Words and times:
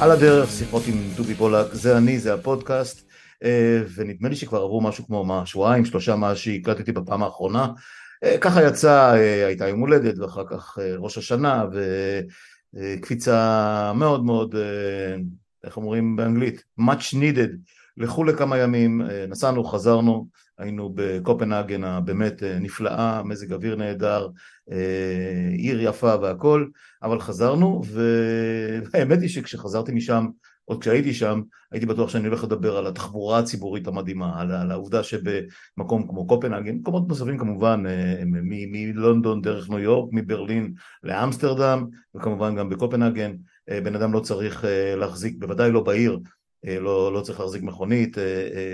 על 0.00 0.10
הדרך, 0.10 0.50
שיחות 0.50 0.82
עם 0.86 0.94
דובי 1.16 1.34
פולק, 1.34 1.66
זה 1.72 1.98
אני, 1.98 2.18
זה 2.18 2.34
הפודקאסט, 2.34 3.08
אה, 3.44 3.82
ונדמה 3.94 4.28
לי 4.28 4.36
שכבר 4.36 4.58
עברו 4.58 4.80
משהו 4.80 5.06
כמו 5.06 5.24
מה, 5.24 5.46
שבועיים, 5.46 5.84
שלושה 5.84 6.16
מאז 6.16 6.36
שהקלטתי 6.36 6.92
בפעם 6.92 7.22
האחרונה. 7.22 7.68
אה, 8.24 8.38
ככה 8.40 8.62
יצא, 8.62 9.14
אה, 9.14 9.46
הייתה 9.46 9.68
יום 9.68 9.80
הולדת, 9.80 10.18
ואחר 10.18 10.44
כך 10.50 10.78
ראש 10.98 11.18
השנה, 11.18 11.64
וקפיצה 12.74 13.92
מאוד 13.94 14.24
מאוד, 14.24 14.54
איך 15.64 15.76
אומרים 15.76 16.16
באנגלית? 16.16 16.64
much 16.80 17.14
needed, 17.14 17.50
לכו 18.00 18.24
לכמה 18.24 18.58
ימים, 18.58 19.02
נסענו, 19.28 19.64
חזרנו, 19.64 20.28
היינו 20.58 20.92
בקופנהגן 20.94 21.84
הבאמת 21.84 22.42
נפלאה, 22.42 23.22
מזג 23.22 23.52
אוויר 23.52 23.76
נהדר, 23.76 24.28
עיר 25.52 25.80
יפה 25.80 26.14
והכל, 26.22 26.66
אבל 27.02 27.20
חזרנו, 27.20 27.82
והאמת 27.84 29.20
היא 29.22 29.28
שכשחזרתי 29.28 29.92
משם, 29.92 30.26
עוד 30.64 30.80
כשהייתי 30.80 31.14
שם, 31.14 31.42
הייתי 31.72 31.86
בטוח 31.86 32.10
שאני 32.10 32.26
הולך 32.26 32.44
לדבר 32.44 32.76
על 32.76 32.86
התחבורה 32.86 33.38
הציבורית 33.38 33.86
המדהימה, 33.86 34.40
על, 34.40 34.52
על 34.52 34.70
העובדה 34.70 35.02
שבמקום 35.02 36.06
כמו 36.08 36.26
קופנהגן, 36.26 36.74
מקומות 36.74 37.08
נוספים 37.08 37.38
כמובן, 37.38 37.82
מלונדון 38.46 39.42
דרך 39.42 39.70
ניו 39.70 39.78
יורק, 39.78 40.10
מברלין 40.12 40.72
לאמסטרדם, 41.02 41.86
וכמובן 42.16 42.56
גם 42.56 42.68
בקופנהגן, 42.68 43.32
בן 43.70 43.94
אדם 43.94 44.12
לא 44.12 44.20
צריך 44.20 44.64
להחזיק, 44.96 45.36
בוודאי 45.38 45.70
לא 45.70 45.80
בעיר, 45.80 46.18
לא, 46.64 47.12
לא 47.12 47.20
צריך 47.20 47.40
להחזיק 47.40 47.62
מכונית, 47.62 48.18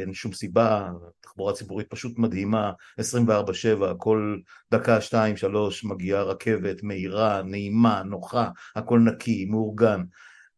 אין 0.04 0.14
שום 0.14 0.32
סיבה, 0.32 0.90
תחבורה 1.20 1.52
ציבורית 1.52 1.90
פשוט 1.90 2.18
מדהימה, 2.18 2.72
24-7, 3.00 3.94
כל 3.98 4.38
דקה, 4.70 5.00
שתיים, 5.00 5.36
שלוש 5.36 5.84
מגיעה 5.84 6.22
רכבת 6.22 6.82
מהירה, 6.82 7.42
נעימה, 7.42 8.02
נוחה, 8.02 8.48
הכל 8.76 8.98
נקי, 8.98 9.44
מאורגן. 9.44 10.02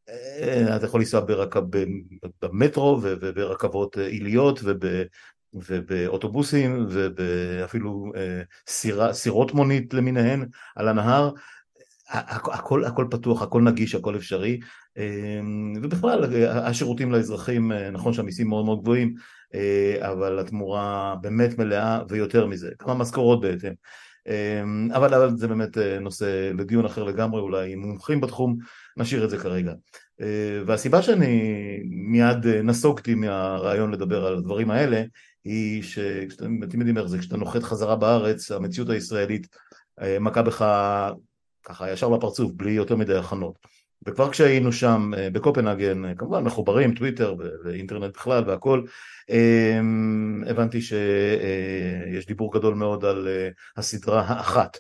אה, 0.09 0.77
אתה 0.77 0.87
יכול 0.87 1.01
לנסוע 1.01 1.21
ברקב, 1.21 1.61
במטרו 2.43 2.99
וברכבות 3.03 3.97
עיליות 3.99 4.61
וב... 4.65 4.84
ובאוטובוסים 5.55 6.87
ואפילו 7.17 8.12
אה, 8.17 8.43
סירות 9.12 9.55
מונית 9.55 9.95
למיניהן 9.95 10.47
על 10.77 10.89
הנהר, 10.89 11.31
הכל, 12.11 12.84
הכל 12.84 13.06
פתוח, 13.11 13.43
הכל 13.43 13.62
נגיש, 13.62 13.95
הכל 13.95 14.17
אפשרי, 14.17 14.61
אה, 14.61 14.62
ובכלל 15.83 16.25
השירותים 16.49 17.13
לאזרחים, 17.13 17.73
נכון 17.93 18.13
שהמיסים 18.13 18.49
מאוד 18.49 18.65
מאוד 18.65 18.83
גבוהים, 18.83 19.15
אבל 20.01 20.39
התמורה 20.39 21.15
באמת 21.21 21.59
מלאה 21.59 22.01
ויותר 22.09 22.47
מזה, 22.47 22.71
כמה 22.79 22.95
משכורות. 22.95 23.45
אמ, 24.29 24.89
אבל, 24.93 25.15
אבל 25.15 25.37
זה 25.37 25.49
באמת 25.49 25.79
אה, 25.79 25.99
נושא 26.01 26.51
לדיון 26.55 26.85
אחר 26.85 27.05
לגמרי, 27.05 27.41
אולי 27.41 27.73
עם 27.73 27.79
מומחים 27.79 28.21
בתחום, 28.21 28.57
נשאיר 28.97 29.25
את 29.25 29.31
זה 29.31 29.39
כרגע. 29.39 29.73
אה, 30.21 30.63
והסיבה 30.67 31.03
שאני 31.03 31.43
מיד 31.85 32.47
אה, 32.47 32.62
נסוגתי 32.62 33.15
מהרעיון 33.15 33.91
לדבר 33.91 34.27
על 34.27 34.37
הדברים 34.37 34.71
האלה, 34.71 35.03
היא 35.45 35.83
שאתם 35.83 36.61
יודעים 36.62 36.99
איך 36.99 37.07
זה, 37.07 37.19
כשאתה 37.19 37.37
נוחת 37.37 37.62
חזרה 37.62 37.97
בארץ, 37.97 38.51
המציאות 38.51 38.91
הישראלית 38.91 39.47
מכה 40.21 40.43
בך 40.43 40.65
ככה 41.65 41.93
ישר 41.93 42.09
בפרצוף, 42.09 42.53
בלי 42.53 42.71
יותר 42.71 42.97
מדי 42.97 43.17
הכנות. 43.17 43.59
וכבר 44.06 44.31
כשהיינו 44.31 44.72
שם 44.72 45.10
בקופנהגן, 45.32 46.14
כמובן 46.14 46.44
מחוברים, 46.44 46.94
טוויטר 46.94 47.34
ואינטרנט 47.64 48.14
בכלל 48.14 48.44
והכל, 48.47 48.82
אמ, 49.31 50.44
הבנתי 50.47 50.81
שיש 50.81 52.26
דיבור 52.26 52.53
גדול 52.53 52.75
מאוד 52.75 53.04
על 53.04 53.28
אה, 53.28 53.48
הסדרה 53.76 54.20
האחת, 54.20 54.76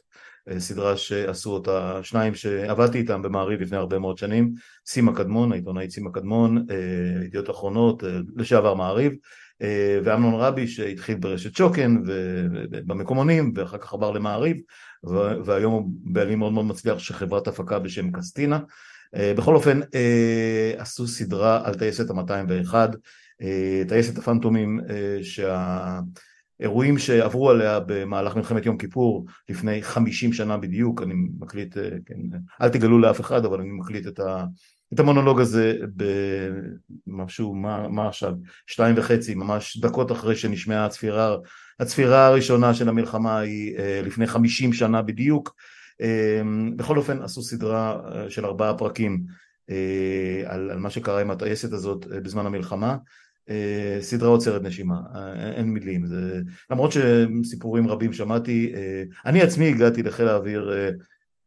אה, 0.50 0.60
סדרה 0.60 0.96
שעשו 0.96 1.50
אותה 1.50 2.00
שניים 2.02 2.34
שעבדתי 2.34 2.98
איתם 2.98 3.22
במעריב 3.22 3.60
לפני 3.60 3.76
הרבה 3.76 3.98
מאוד 3.98 4.18
שנים, 4.18 4.52
סימה 4.86 5.14
קדמון, 5.14 5.52
העיתונאית 5.52 5.90
סימה 5.90 6.10
קדמון, 6.12 6.66
אה, 6.70 7.24
ידיעות 7.24 7.50
אחרונות, 7.50 8.02
לשעבר 8.36 8.74
מעריב, 8.74 9.12
ואמנון 10.04 10.34
רבי 10.34 10.66
שהתחיל 10.66 11.18
ברשת 11.18 11.56
שוקן 11.56 11.96
ובמקומונים 12.06 13.52
ואחר 13.56 13.78
כך 13.78 13.94
עבר 13.94 14.10
למעריב 14.10 14.56
והיום 15.44 15.72
הוא 15.72 15.90
בעלים 16.04 16.38
מאוד 16.38 16.52
מאוד 16.52 16.64
מצליח 16.64 16.98
של 16.98 17.14
חברת 17.14 17.48
הפקה 17.48 17.78
בשם 17.78 18.12
קסטינה. 18.12 18.58
בכל 19.14 19.54
אופן 19.54 19.80
עשו 20.78 21.06
סדרה 21.08 21.60
על 21.64 21.74
טייסת 21.74 22.10
ה-201 22.10 22.74
אה, 23.42 23.82
טייסת 23.88 24.18
הפנטומים 24.18 24.80
אה, 24.90 25.18
שהאירועים 25.22 26.98
שעברו 26.98 27.50
עליה 27.50 27.80
במהלך 27.86 28.36
מלחמת 28.36 28.66
יום 28.66 28.78
כיפור 28.78 29.26
לפני 29.48 29.82
חמישים 29.82 30.32
שנה 30.32 30.56
בדיוק, 30.56 31.02
אני 31.02 31.14
מקליט, 31.40 31.76
אה, 31.76 31.90
כן, 32.06 32.38
אל 32.62 32.68
תגלו 32.68 32.98
לאף 32.98 33.20
אחד 33.20 33.44
אבל 33.44 33.60
אני 33.60 33.70
מקליט 33.70 34.06
את, 34.06 34.20
ה, 34.20 34.44
את 34.94 35.00
המונולוג 35.00 35.40
הזה 35.40 35.76
במשהו, 37.06 37.54
מה, 37.54 37.88
מה 37.88 38.08
עכשיו, 38.08 38.34
שתיים 38.66 38.94
וחצי, 38.98 39.34
ממש 39.34 39.76
דקות 39.76 40.12
אחרי 40.12 40.36
שנשמעה 40.36 40.84
הצפירה, 40.84 41.36
הצפירה 41.80 42.26
הראשונה 42.26 42.74
של 42.74 42.88
המלחמה 42.88 43.38
היא 43.38 43.78
לפני 44.04 44.26
חמישים 44.26 44.72
שנה 44.72 45.02
בדיוק, 45.02 45.54
בכל 46.76 46.96
אופן 46.96 47.22
עשו 47.22 47.42
סדרה 47.42 48.00
של 48.28 48.46
ארבעה 48.46 48.78
פרקים 48.78 49.22
על, 50.46 50.70
על 50.70 50.78
מה 50.78 50.90
שקרה 50.90 51.20
עם 51.20 51.30
הטייסת 51.30 51.72
הזאת 51.72 52.06
בזמן 52.06 52.46
המלחמה. 52.46 52.96
אה, 53.50 53.98
סדרה 54.00 54.28
עוצרת 54.28 54.62
נשימה, 54.62 55.00
אה, 55.14 55.52
אין 55.52 55.68
מילים, 55.68 56.06
זה... 56.06 56.40
למרות 56.70 56.92
שסיפורים 56.92 57.88
רבים 57.88 58.12
שמעתי, 58.12 58.72
אה, 58.74 59.02
אני 59.26 59.42
עצמי 59.42 59.68
הגעתי 59.68 60.02
לחיל 60.02 60.28
האוויר, 60.28 60.72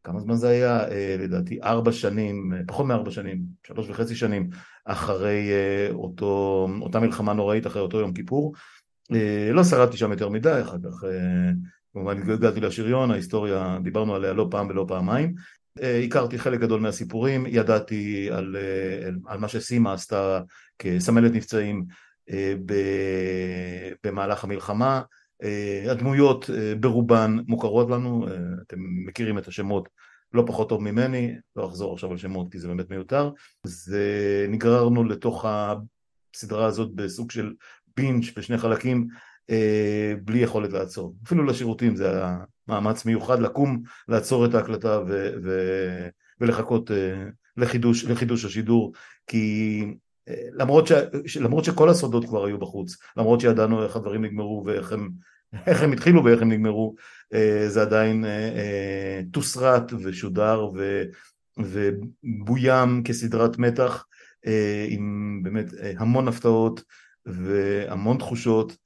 כמה 0.04 0.20
זמן 0.20 0.36
זה 0.36 0.48
היה? 0.48 0.84
לדעתי 1.18 1.62
ארבע 1.62 1.92
שנים, 1.92 2.52
פחות 2.66 2.86
מארבע 2.86 3.10
שנים, 3.10 3.42
שלוש 3.66 3.90
וחצי 3.90 4.14
שנים 4.14 4.50
אחרי 4.84 5.50
אותו, 5.92 6.68
אותה 6.80 7.00
מלחמה 7.00 7.32
נוראית, 7.32 7.66
אחרי 7.66 7.82
אותו 7.82 8.00
יום 8.00 8.12
כיפור, 8.12 8.54
לא 9.52 9.64
שרדתי 9.64 9.96
שם 9.96 10.10
יותר 10.10 10.28
מדי, 10.28 10.60
אחר 10.62 10.76
כך 10.84 11.04
כמובן 11.92 12.32
הגעתי 12.32 12.60
לשריון, 12.60 13.10
ההיסטוריה, 13.10 13.78
דיברנו 13.82 14.14
עליה 14.14 14.32
לא 14.32 14.48
פעם 14.50 14.68
ולא 14.68 14.84
פעמיים, 14.88 15.34
הכרתי 16.04 16.38
חלק 16.38 16.60
גדול 16.60 16.80
מהסיפורים, 16.80 17.46
ידעתי 17.46 18.30
על, 18.30 18.56
על 19.26 19.38
מה 19.38 19.48
שסימה 19.48 19.92
עשתה 19.92 20.40
כסמלת 20.78 21.32
נפצעים 21.32 21.84
אה, 22.30 22.54
במהלך 24.04 24.44
המלחמה, 24.44 25.02
אה, 25.42 25.84
הדמויות 25.90 26.50
אה, 26.50 26.74
ברובן 26.80 27.36
מוכרות 27.46 27.90
לנו, 27.90 28.26
אתם 28.66 28.76
מכירים 29.06 29.38
את 29.38 29.48
השמות 29.48 29.88
לא 30.32 30.44
פחות 30.46 30.68
טוב 30.68 30.82
ממני, 30.82 31.34
לא 31.56 31.66
אחזור 31.66 31.92
עכשיו 31.92 32.10
על 32.10 32.16
שמות 32.16 32.52
כי 32.52 32.58
זה 32.58 32.68
באמת 32.68 32.90
מיותר, 32.90 33.30
זה 33.66 34.46
נגררנו 34.48 35.04
לתוך 35.04 35.44
הסדרה 35.48 36.66
הזאת 36.66 36.94
בסוג 36.94 37.30
של 37.30 37.54
בינץ' 37.96 38.24
בשני 38.36 38.58
חלקים 38.58 39.08
בלי 40.24 40.38
יכולת 40.38 40.72
לעצור, 40.72 41.14
אפילו 41.26 41.44
לשירותים 41.44 41.96
זה 41.96 42.10
היה 42.10 42.38
מאמץ 42.68 43.04
מיוחד 43.04 43.40
לקום, 43.40 43.82
לעצור 44.08 44.46
את 44.46 44.54
ההקלטה 44.54 45.00
ו- 45.08 45.32
ו- 45.44 46.08
ולחכות 46.40 46.90
לחידוש, 47.56 48.04
לחידוש 48.04 48.44
השידור 48.44 48.92
כי 49.26 49.84
למרות, 50.52 50.86
ש... 51.26 51.36
למרות 51.36 51.64
שכל 51.64 51.88
הסודות 51.88 52.24
כבר 52.24 52.46
היו 52.46 52.58
בחוץ, 52.58 52.96
למרות 53.16 53.40
שידענו 53.40 53.84
איך 53.84 53.96
הדברים 53.96 54.24
נגמרו 54.24 54.62
ואיך 54.66 54.92
הם, 54.92 55.10
איך 55.66 55.82
הם 55.82 55.92
התחילו 55.92 56.24
ואיך 56.24 56.42
הם 56.42 56.52
נגמרו, 56.52 56.94
אה, 57.34 57.64
זה 57.68 57.82
עדיין 57.82 58.24
תוסרט 59.32 59.92
אה, 59.92 59.98
אה, 59.98 60.04
ושודר 60.04 60.68
ו... 60.74 61.02
ובוים 61.58 63.02
כסדרת 63.04 63.58
מתח 63.58 64.06
עם 64.88 65.40
באמת 65.42 65.66
המון 65.98 66.28
הפתעות 66.28 66.82
והמון 67.26 68.18
תחושות 68.18 68.76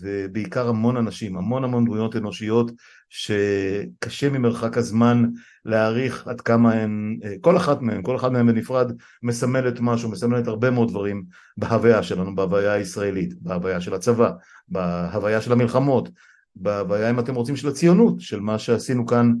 ובעיקר 0.00 0.68
המון 0.68 0.96
אנשים, 0.96 1.36
המון 1.36 1.64
המון 1.64 1.84
דמויות 1.84 2.16
אנושיות 2.16 2.72
שקשה 3.08 4.30
ממרחק 4.30 4.78
הזמן 4.78 5.24
להעריך 5.64 6.26
עד 6.26 6.40
כמה 6.40 6.72
הן, 6.72 7.18
כל 7.40 7.56
אחת 7.56 7.82
מהן, 7.82 8.02
כל 8.02 8.16
אחת 8.16 8.30
מהן 8.30 8.46
בנפרד 8.46 8.92
מסמלת 9.22 9.80
משהו, 9.80 10.10
מסמלת 10.10 10.46
הרבה 10.46 10.70
מאוד 10.70 10.88
דברים 10.88 11.24
בהוויה 11.56 12.02
שלנו, 12.02 12.34
בהוויה 12.34 12.72
הישראלית, 12.72 13.34
בהוויה 13.40 13.80
של 13.80 13.94
הצבא, 13.94 14.30
בהוויה 14.68 15.40
של 15.40 15.52
המלחמות, 15.52 16.08
בהוויה 16.56 17.10
אם 17.10 17.20
אתם 17.20 17.34
רוצים 17.34 17.56
של 17.56 17.68
הציונות, 17.68 18.20
של 18.20 18.40
מה 18.40 18.58
שעשינו 18.58 19.06
כאן 19.06 19.32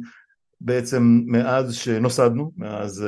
בעצם 0.60 1.20
מאז 1.26 1.74
שנוסדנו, 1.74 2.52
מאז 2.56 3.06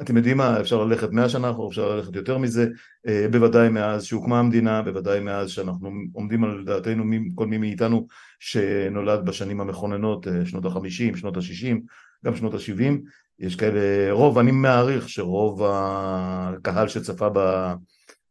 אתם 0.00 0.16
יודעים 0.16 0.36
מה, 0.36 0.60
אפשר 0.60 0.84
ללכת 0.84 1.10
מאה 1.10 1.28
שנה 1.28 1.50
אחורה, 1.50 1.68
אפשר 1.68 1.96
ללכת 1.96 2.16
יותר 2.16 2.38
מזה, 2.38 2.68
אה, 3.06 3.26
בוודאי 3.30 3.68
מאז 3.68 4.04
שהוקמה 4.04 4.38
המדינה, 4.38 4.82
בוודאי 4.82 5.20
מאז 5.20 5.50
שאנחנו 5.50 5.90
עומדים 6.12 6.44
על 6.44 6.64
דעתנו, 6.64 7.04
כל 7.34 7.46
מי 7.46 7.58
מאיתנו 7.58 8.06
שנולד 8.40 9.24
בשנים 9.24 9.60
המכוננות, 9.60 10.28
אה, 10.28 10.46
שנות 10.46 10.64
החמישים, 10.64 11.16
שנות 11.16 11.36
השישים, 11.36 11.82
גם 12.24 12.36
שנות 12.36 12.54
השבעים, 12.54 13.02
יש 13.38 13.56
כאלה, 13.56 14.12
רוב, 14.12 14.38
אני 14.38 14.50
מעריך 14.50 15.08
שרוב 15.08 15.62
הקהל 15.64 16.88
שצפה 16.88 17.28
ב... 17.34 17.38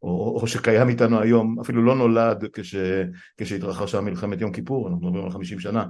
או, 0.02 0.38
או 0.40 0.46
שקיים 0.46 0.88
איתנו 0.88 1.20
היום, 1.20 1.60
אפילו 1.60 1.84
לא 1.84 1.94
נולד 1.94 2.44
כש, 2.52 2.74
כשהתרחשה 3.36 4.00
מלחמת 4.00 4.40
יום 4.40 4.52
כיפור, 4.52 4.88
אנחנו 4.88 5.06
מדברים 5.06 5.24
על 5.24 5.30
חמישים 5.30 5.60
שנה, 5.60 5.84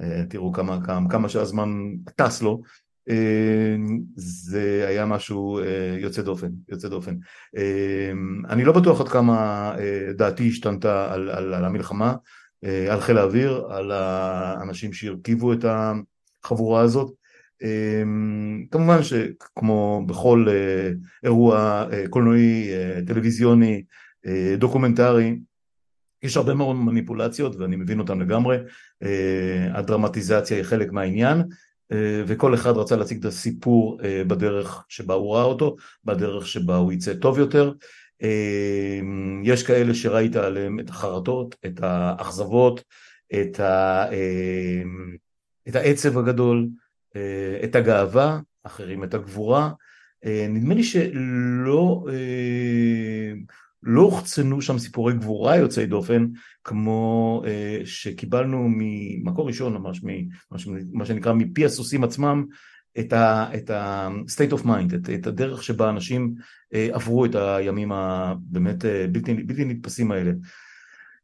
אה, 0.00 0.22
תראו 0.30 0.52
כמה, 0.52 0.78
כמה, 0.86 1.10
כמה 1.10 1.28
שהזמן 1.28 1.68
טס 2.16 2.42
לו, 2.42 2.62
זה 4.16 4.84
היה 4.88 5.06
משהו 5.06 5.60
יוצא 5.98 6.22
דופן, 6.22 6.48
יוצא 6.68 6.88
דופן. 6.88 7.14
אני 8.48 8.64
לא 8.64 8.72
בטוח 8.72 9.00
עד 9.00 9.08
כמה 9.08 9.72
דעתי 10.16 10.48
השתנתה 10.48 11.14
על, 11.14 11.30
על, 11.30 11.54
על 11.54 11.64
המלחמה, 11.64 12.14
על 12.90 13.00
חיל 13.00 13.18
האוויר, 13.18 13.66
על 13.70 13.92
האנשים 13.92 14.92
שהרכיבו 14.92 15.52
את 15.52 15.64
החבורה 16.44 16.80
הזאת. 16.80 17.12
כמובן 18.70 19.02
שכמו 19.02 20.04
בכל 20.06 20.46
אירוע 21.24 21.84
קולנועי, 22.10 22.70
טלוויזיוני, 23.06 23.82
דוקומנטרי, 24.58 25.38
יש 26.22 26.36
הרבה 26.36 26.54
מאוד 26.54 26.76
מניפולציות 26.76 27.56
ואני 27.56 27.76
מבין 27.76 27.98
אותן 27.98 28.18
לגמרי, 28.18 28.56
הדרמטיזציה 29.70 30.56
היא 30.56 30.64
חלק 30.64 30.92
מהעניין 30.92 31.42
וכל 32.26 32.54
אחד 32.54 32.76
רצה 32.76 32.96
להציג 32.96 33.18
את 33.18 33.24
הסיפור 33.24 34.00
בדרך 34.26 34.84
שבה 34.88 35.14
הוא 35.14 35.34
ראה 35.34 35.44
אותו, 35.44 35.76
בדרך 36.04 36.46
שבה 36.46 36.76
הוא 36.76 36.92
יצא 36.92 37.14
טוב 37.14 37.38
יותר. 37.38 37.72
יש 39.42 39.62
כאלה 39.62 39.94
שראית 39.94 40.36
עליהם 40.36 40.80
את 40.80 40.88
החרטות, 40.88 41.56
את 41.66 41.80
האכזבות, 41.82 42.84
את, 43.40 43.60
ה... 43.60 44.04
את 45.68 45.76
העצב 45.76 46.18
הגדול, 46.18 46.68
את 47.64 47.74
הגאווה, 47.74 48.40
אחרים 48.62 49.04
את 49.04 49.14
הגבורה. 49.14 49.70
נדמה 50.48 50.74
לי 50.74 50.84
שלא 50.84 52.06
לא 53.86 54.02
הוחצנו 54.02 54.62
שם 54.62 54.78
סיפורי 54.78 55.14
גבורה 55.14 55.56
יוצאי 55.56 55.86
דופן 55.86 56.26
כמו 56.64 57.42
אה, 57.46 57.80
שקיבלנו 57.84 58.66
ממקור 58.68 59.46
ראשון 59.46 59.74
ממש, 59.74 60.00
מה 60.92 61.06
שנקרא 61.06 61.32
מפי 61.32 61.64
הסוסים 61.64 62.04
עצמם 62.04 62.44
את 62.98 63.12
ה-state 63.70 64.52
of 64.52 64.64
mind, 64.64 64.94
את, 64.94 65.10
את 65.10 65.26
הדרך 65.26 65.62
שבה 65.62 65.90
אנשים 65.90 66.34
אה, 66.74 66.88
עברו 66.92 67.24
את 67.24 67.34
הימים 67.34 67.92
הבאמת 67.92 68.84
אה, 68.84 69.06
בלתי, 69.12 69.34
בלתי 69.34 69.64
נתפסים 69.64 70.12
האלה. 70.12 70.32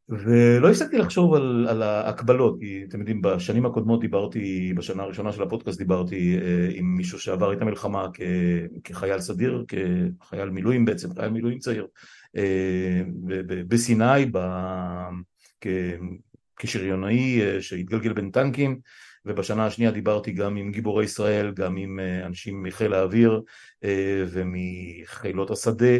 ולא 0.09 0.69
הפסקתי 0.69 0.97
לחשוב 0.97 1.33
על, 1.33 1.67
על 1.69 1.81
ההקבלות, 1.81 2.59
כי 2.59 2.85
אתם 2.89 2.99
יודעים, 2.99 3.21
בשנים 3.21 3.65
הקודמות 3.65 4.01
דיברתי, 4.01 4.73
בשנה 4.75 5.03
הראשונה 5.03 5.31
של 5.31 5.43
הפודקאסט 5.43 5.77
דיברתי 5.77 6.37
אה, 6.41 6.67
עם 6.73 6.95
מישהו 6.97 7.19
שעבר 7.19 7.53
את 7.53 7.61
המלחמה 7.61 8.07
כ, 8.13 8.21
כחייל 8.83 9.19
סדיר, 9.19 9.65
כחייל 9.67 10.49
מילואים 10.49 10.85
בעצם, 10.85 11.13
חייל 11.13 11.29
מילואים 11.29 11.59
צעיר, 11.59 11.87
בסיני 13.67 14.25
כשריונאי 16.63 17.41
אה, 17.41 17.61
שהתגלגל 17.61 18.13
בין 18.13 18.31
טנקים 18.31 18.79
ובשנה 19.25 19.65
השנייה 19.65 19.91
דיברתי 19.91 20.31
גם 20.31 20.55
עם 20.55 20.71
גיבורי 20.71 21.03
ישראל, 21.05 21.51
גם 21.51 21.77
עם 21.77 21.99
אה, 21.99 22.25
אנשים 22.25 22.63
מחיל 22.63 22.93
האוויר 22.93 23.41
ומחילות 24.31 25.51
השדה 25.51 25.95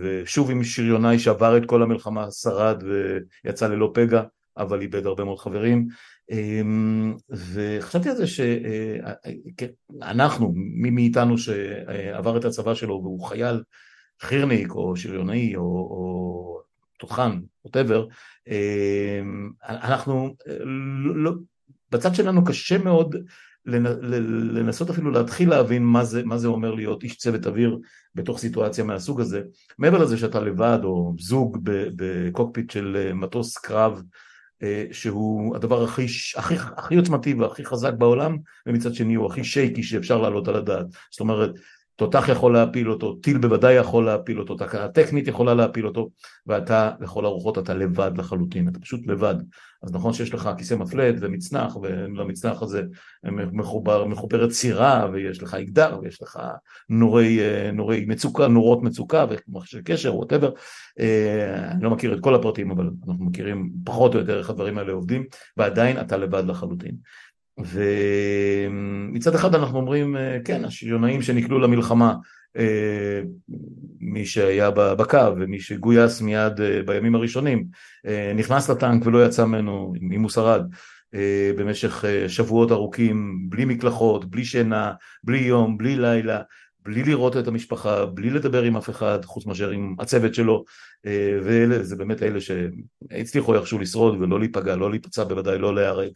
ושוב 0.00 0.50
עם 0.50 0.64
שריונאי 0.64 1.18
שעבר 1.18 1.56
את 1.56 1.62
כל 1.66 1.82
המלחמה, 1.82 2.30
שרד 2.30 2.82
ויצא 3.44 3.68
ללא 3.68 3.90
פגע 3.94 4.22
אבל 4.56 4.80
איבד 4.80 5.06
הרבה 5.06 5.24
מאוד 5.24 5.38
חברים. 5.38 5.86
וחשבתי 7.30 8.08
על 8.08 8.16
זה 8.16 8.24
שאנחנו, 10.00 10.52
מי 10.56 10.90
מאיתנו 10.90 11.38
שעבר 11.38 12.36
את 12.36 12.44
הצבא 12.44 12.74
שלו 12.74 13.00
והוא 13.02 13.24
חייל 13.24 13.62
חירניק 14.20 14.70
או 14.70 14.96
שריונאי 14.96 15.56
או, 15.56 15.62
או 15.62 16.60
תותחן, 16.98 17.40
ווטאבר, 17.64 18.06
אמ, 18.48 19.50
אנחנו, 19.68 20.34
לא, 21.14 21.32
בצד 21.90 22.14
שלנו 22.14 22.44
קשה 22.44 22.78
מאוד 22.78 23.16
לנסות 23.66 24.90
אפילו 24.90 25.10
להתחיל 25.10 25.50
להבין 25.50 25.82
מה 25.84 26.04
זה, 26.04 26.24
מה 26.24 26.38
זה 26.38 26.48
אומר 26.48 26.74
להיות 26.74 27.02
איש 27.02 27.16
צוות 27.16 27.46
אוויר 27.46 27.78
בתוך 28.14 28.38
סיטואציה 28.38 28.84
מהסוג 28.84 29.20
הזה. 29.20 29.42
מעבר 29.78 29.98
לזה 29.98 30.16
שאתה 30.16 30.40
לבד 30.40 30.78
או 30.84 31.14
זוג 31.18 31.58
בקוקפיט 31.96 32.70
של 32.70 33.12
מטוס 33.14 33.58
קרב 33.58 34.02
אה, 34.62 34.84
שהוא 34.92 35.56
הדבר 35.56 35.84
הכי, 35.84 36.06
הכי, 36.36 36.54
הכי 36.76 36.96
עוצמתי 36.96 37.34
והכי 37.34 37.64
חזק 37.64 37.92
בעולם 37.98 38.36
ומצד 38.66 38.94
שני 38.94 39.14
הוא 39.14 39.26
הכי 39.26 39.44
שייקי 39.44 39.82
שאפשר 39.82 40.20
להעלות 40.20 40.48
על 40.48 40.56
הדעת. 40.56 40.86
זאת 41.10 41.20
אומרת 41.20 41.50
תותח 41.96 42.28
יכול 42.28 42.52
להפיל 42.52 42.90
אותו, 42.90 43.14
טיל 43.14 43.38
בוודאי 43.38 43.74
יכול 43.74 44.06
להפיל 44.06 44.40
אותו, 44.40 44.54
תקלה 44.54 44.88
טכנית 44.88 45.28
יכולה 45.28 45.54
להפיל 45.54 45.86
אותו, 45.86 46.10
ואתה 46.46 46.90
לכל 47.00 47.24
הרוחות 47.24 47.58
אתה 47.58 47.74
לבד 47.74 48.10
לחלוטין, 48.18 48.68
אתה 48.68 48.78
פשוט 48.80 49.06
לבד. 49.06 49.34
אז 49.82 49.92
נכון 49.92 50.12
שיש 50.12 50.34
לך 50.34 50.50
כיסא 50.58 50.74
מפלט 50.74 51.14
ומצנח, 51.20 51.76
ולמצנח 51.76 52.62
הזה 52.62 52.82
מחובר, 53.52 54.04
מחוברת 54.04 54.50
סירה, 54.50 55.08
ויש 55.12 55.42
לך 55.42 55.54
אקדח, 55.54 55.90
ויש 56.02 56.22
לך 56.22 56.40
נורי, 56.88 57.38
נורי 57.72 58.04
מצוקה, 58.08 58.48
נורות 58.48 58.82
מצוקה, 58.82 59.26
ומכשיר 59.48 59.80
קשר, 59.84 60.16
ווטאבר. 60.16 60.50
אה, 61.00 61.70
אני 61.70 61.82
לא 61.82 61.90
מכיר 61.90 62.14
את 62.14 62.20
כל 62.20 62.34
הפרטים, 62.34 62.70
אבל 62.70 62.90
אנחנו 63.08 63.24
מכירים 63.24 63.70
פחות 63.84 64.14
או 64.14 64.20
יותר 64.20 64.38
איך 64.38 64.50
הדברים 64.50 64.78
האלה 64.78 64.92
עובדים, 64.92 65.24
ועדיין 65.56 66.00
אתה 66.00 66.16
לבד 66.16 66.44
לחלוטין. 66.46 66.94
ומצד 67.58 69.34
אחד 69.34 69.54
אנחנו 69.54 69.78
אומרים, 69.78 70.16
אה, 70.16 70.38
כן, 70.44 70.64
השריונאים 70.64 71.22
שנקלעו 71.22 71.58
למלחמה, 71.58 72.14
אה, 72.56 73.22
מי 74.00 74.26
שהיה 74.26 74.70
בקו 74.70 75.36
ומי 75.36 75.60
שגויס 75.60 76.20
מיד 76.20 76.60
אה, 76.60 76.82
בימים 76.86 77.14
הראשונים, 77.14 77.64
נכנס 78.34 78.70
לטנק 78.70 79.06
ולא 79.06 79.26
יצא 79.26 79.44
ממנו, 79.44 79.92
אם 80.12 80.22
הוא 80.22 80.30
שרד, 80.30 80.62
במשך 81.56 82.04
שבועות 82.28 82.72
ארוכים, 82.72 83.46
בלי 83.48 83.64
מקלחות, 83.64 84.24
בלי 84.24 84.44
שינה, 84.44 84.92
בלי 85.24 85.38
יום, 85.38 85.78
בלי 85.78 85.96
לילה, 85.96 86.40
בלי 86.84 87.02
לראות 87.02 87.36
את 87.36 87.48
המשפחה, 87.48 88.06
בלי 88.06 88.30
לדבר 88.30 88.62
עם 88.62 88.76
אף 88.76 88.90
אחד, 88.90 89.24
חוץ 89.24 89.46
מאשר 89.46 89.70
עם 89.70 89.94
הצוות 89.98 90.34
שלו, 90.34 90.64
ואלה, 91.44 91.82
זה 91.82 91.96
באמת 91.96 92.22
אלה 92.22 92.38
שהצליחו 92.40 93.54
איכשהו 93.54 93.78
לשרוד 93.78 94.20
ולא 94.20 94.38
להיפגע, 94.38 94.76
לא 94.76 94.90
להיפצע, 94.90 95.24
בוודאי 95.24 95.58
לא 95.58 95.74
להיהרג. 95.74 96.12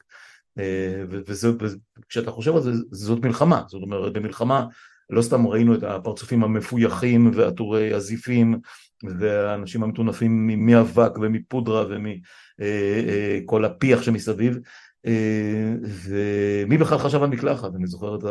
וכשאתה 1.09 2.31
חושב 2.31 2.57
על 2.57 2.63
זה, 2.63 2.71
זאת 2.91 3.25
מלחמה, 3.25 3.63
זאת 3.67 3.83
אומרת 3.83 4.13
במלחמה 4.13 4.67
לא 5.11 5.23
סתם 5.23 5.47
ראינו 5.47 5.75
את 5.75 5.83
הפרצופים 5.83 6.45
המפויחים 6.45 7.31
ועטורי 7.35 7.95
הזיפים 7.95 8.59
והאנשים 9.19 9.83
המטונפים 9.83 10.67
מאבק 10.67 11.19
ומפודרה 11.19 11.85
ומכל 11.89 13.65
הפיח 13.65 14.03
שמסביב. 14.03 14.59
ומי 16.09 16.79
בכלל 16.79 16.99
חשב 16.99 17.23
על 17.23 17.29
מקלחת, 17.29 17.75
אני 17.75 17.87
זוכר 17.87 18.17
את 18.17 18.25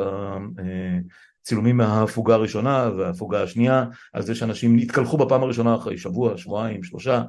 הצילומים 1.42 1.78
מההפוגה 1.78 2.34
הראשונה 2.34 2.90
וההפוגה 2.98 3.44
השנייה 3.44 3.86
על 4.14 4.22
זה 4.22 4.36
שאנשים 4.36 4.78
התקלחו 4.78 5.18
בפעם 5.18 5.44
הראשונה 5.44 5.76
אחרי 5.76 5.98
שבוע, 5.98 6.38
שבועיים, 6.38 6.84
שלושה 6.84 7.24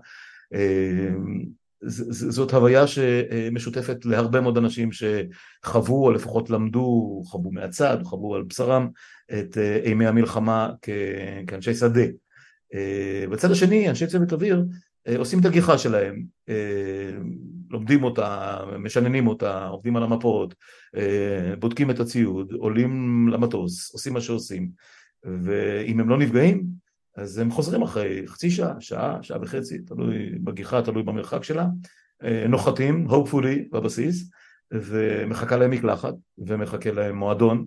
זאת 1.82 2.52
הוויה 2.52 2.86
שמשותפת 2.86 4.04
להרבה 4.04 4.40
מאוד 4.40 4.58
אנשים 4.58 4.90
שחוו 4.92 6.04
או 6.04 6.10
לפחות 6.10 6.50
למדו, 6.50 7.22
חוו 7.24 7.52
מהצד, 7.52 7.98
חוו 8.04 8.34
על 8.34 8.42
בשרם 8.42 8.88
את 9.32 9.58
אה, 9.58 9.76
אימי 9.76 10.06
המלחמה 10.06 10.70
כאנשי 11.46 11.74
שדה. 11.74 12.04
אה, 12.74 13.24
בצד 13.30 13.50
השני 13.50 13.88
אנשי 13.88 14.06
צוות 14.06 14.32
אוויר 14.32 14.64
אה, 15.08 15.18
עושים 15.18 15.40
את 15.40 15.44
הגיחה 15.44 15.78
שלהם, 15.78 16.24
לומדים 17.70 18.04
אותה, 18.04 18.58
משננים 18.78 19.26
אותה, 19.26 19.66
עובדים 19.66 19.96
על 19.96 20.02
המפות, 20.02 20.54
בודקים 21.58 21.90
את 21.90 22.00
הציוד, 22.00 22.52
עולים 22.52 23.24
למטוס, 23.32 23.92
עושים 23.92 24.12
מה 24.12 24.20
שעושים 24.20 24.70
ואם 25.24 26.00
הם 26.00 26.08
לא 26.08 26.18
נפגעים 26.18 26.64
אז 27.18 27.38
הם 27.38 27.50
חוזרים 27.50 27.82
אחרי 27.82 28.22
חצי 28.26 28.50
שעה, 28.50 28.80
שעה, 28.80 29.22
שעה 29.22 29.38
וחצי, 29.42 29.78
תלוי 29.78 30.30
בגיחה, 30.44 30.82
תלוי 30.82 31.02
במרחק 31.02 31.44
שלה, 31.44 31.66
אה, 32.24 32.44
נוחתים, 32.48 33.06
hopefully, 33.10 33.72
בבסיס, 33.72 34.30
ומחכה 34.72 35.56
להם 35.56 35.70
מקלחת, 35.70 36.14
ומחכה 36.38 36.90
להם 36.92 37.16
מועדון, 37.16 37.66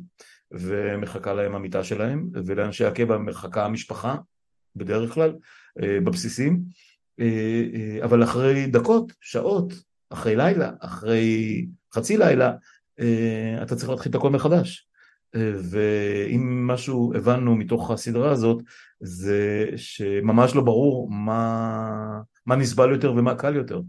ומחכה 0.51 1.34
להם 1.34 1.55
המיטה 1.55 1.84
שלהם, 1.84 2.29
ולאנשי 2.34 2.86
הקבע 2.86 3.17
מחכה 3.17 3.65
המשפחה, 3.65 4.15
בדרך 4.75 5.13
כלל, 5.13 5.34
אה, 5.81 5.98
בבסיסים, 6.03 6.62
אה, 7.20 8.00
אבל 8.03 8.24
אחרי 8.24 8.67
דקות, 8.67 9.13
שעות, 9.22 9.74
אחרי 10.10 10.36
לילה, 10.36 10.72
אחרי 10.79 11.65
חצי 11.93 12.17
לילה, 12.17 12.53
אתה 13.63 13.75
צריך 13.75 13.89
להתחיל 13.89 14.10
את 14.10 14.15
הכל 14.15 14.29
מחדש. 14.29 14.90
ואם 15.36 16.68
משהו 16.68 17.14
הבנו 17.16 17.56
מתוך 17.56 17.92
הסדרה 17.92 18.32
הזאת 18.32 18.64
זה 19.00 19.66
שממש 19.76 20.56
לא 20.56 20.62
ברור 20.62 21.10
מה, 21.12 22.22
מה 22.46 22.56
נסבל 22.56 22.92
יותר 22.92 23.14
ומה 23.18 23.36
קל 23.36 23.56
יותר. 23.56 23.82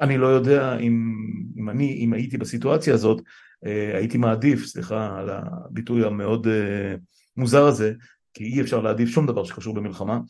אני 0.00 0.18
לא 0.18 0.26
יודע 0.26 0.76
אם, 0.76 1.14
אם 1.56 1.70
אני, 1.70 1.92
אם 2.04 2.12
הייתי 2.12 2.38
בסיטואציה 2.38 2.94
הזאת, 2.94 3.22
אה, 3.66 3.96
הייתי 3.96 4.18
מעדיף, 4.18 4.66
סליחה 4.66 5.18
על 5.18 5.30
הביטוי 5.30 6.06
המאוד 6.06 6.46
אה, 6.46 6.94
מוזר 7.36 7.66
הזה, 7.66 7.92
כי 8.34 8.44
אי 8.44 8.60
אפשר 8.60 8.80
להעדיף 8.80 9.08
שום 9.08 9.26
דבר 9.26 9.44
שקשור 9.44 9.74
במלחמה, 9.74 10.20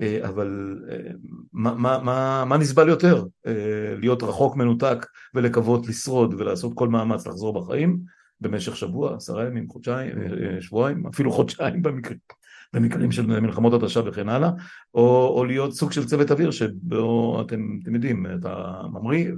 אה, 0.00 0.18
אבל 0.28 0.78
מה, 1.52 1.74
מה, 1.74 1.98
מה, 1.98 2.44
מה 2.44 2.56
נסבל 2.56 2.88
יותר? 2.88 3.24
להיות 3.98 4.22
רחוק, 4.22 4.56
מנותק 4.56 5.06
ולקוות 5.34 5.86
לשרוד 5.86 6.34
ולעשות 6.34 6.72
כל 6.74 6.88
מאמץ 6.88 7.26
לחזור 7.26 7.60
בחיים, 7.60 7.98
במשך 8.44 8.76
שבוע, 8.76 9.16
עשרה 9.16 9.46
ימים, 9.46 9.68
חודשיים, 9.68 10.12
שבועיים, 10.60 11.06
אפילו 11.06 11.32
חודשיים 11.32 11.82
במקרים, 11.82 12.18
במקרים 12.72 13.12
של 13.12 13.26
מלחמות 13.26 13.82
התשה 13.82 14.00
וכן 14.06 14.28
הלאה, 14.28 14.50
או, 14.94 15.34
או 15.36 15.44
להיות 15.44 15.72
סוג 15.72 15.92
של 15.92 16.04
צוות 16.04 16.30
אוויר 16.30 16.50
שבו 16.50 17.42
אתם, 17.42 17.78
אתם 17.82 17.94
יודעים, 17.94 18.26
אתה 18.40 18.80
ממריא 18.92 19.32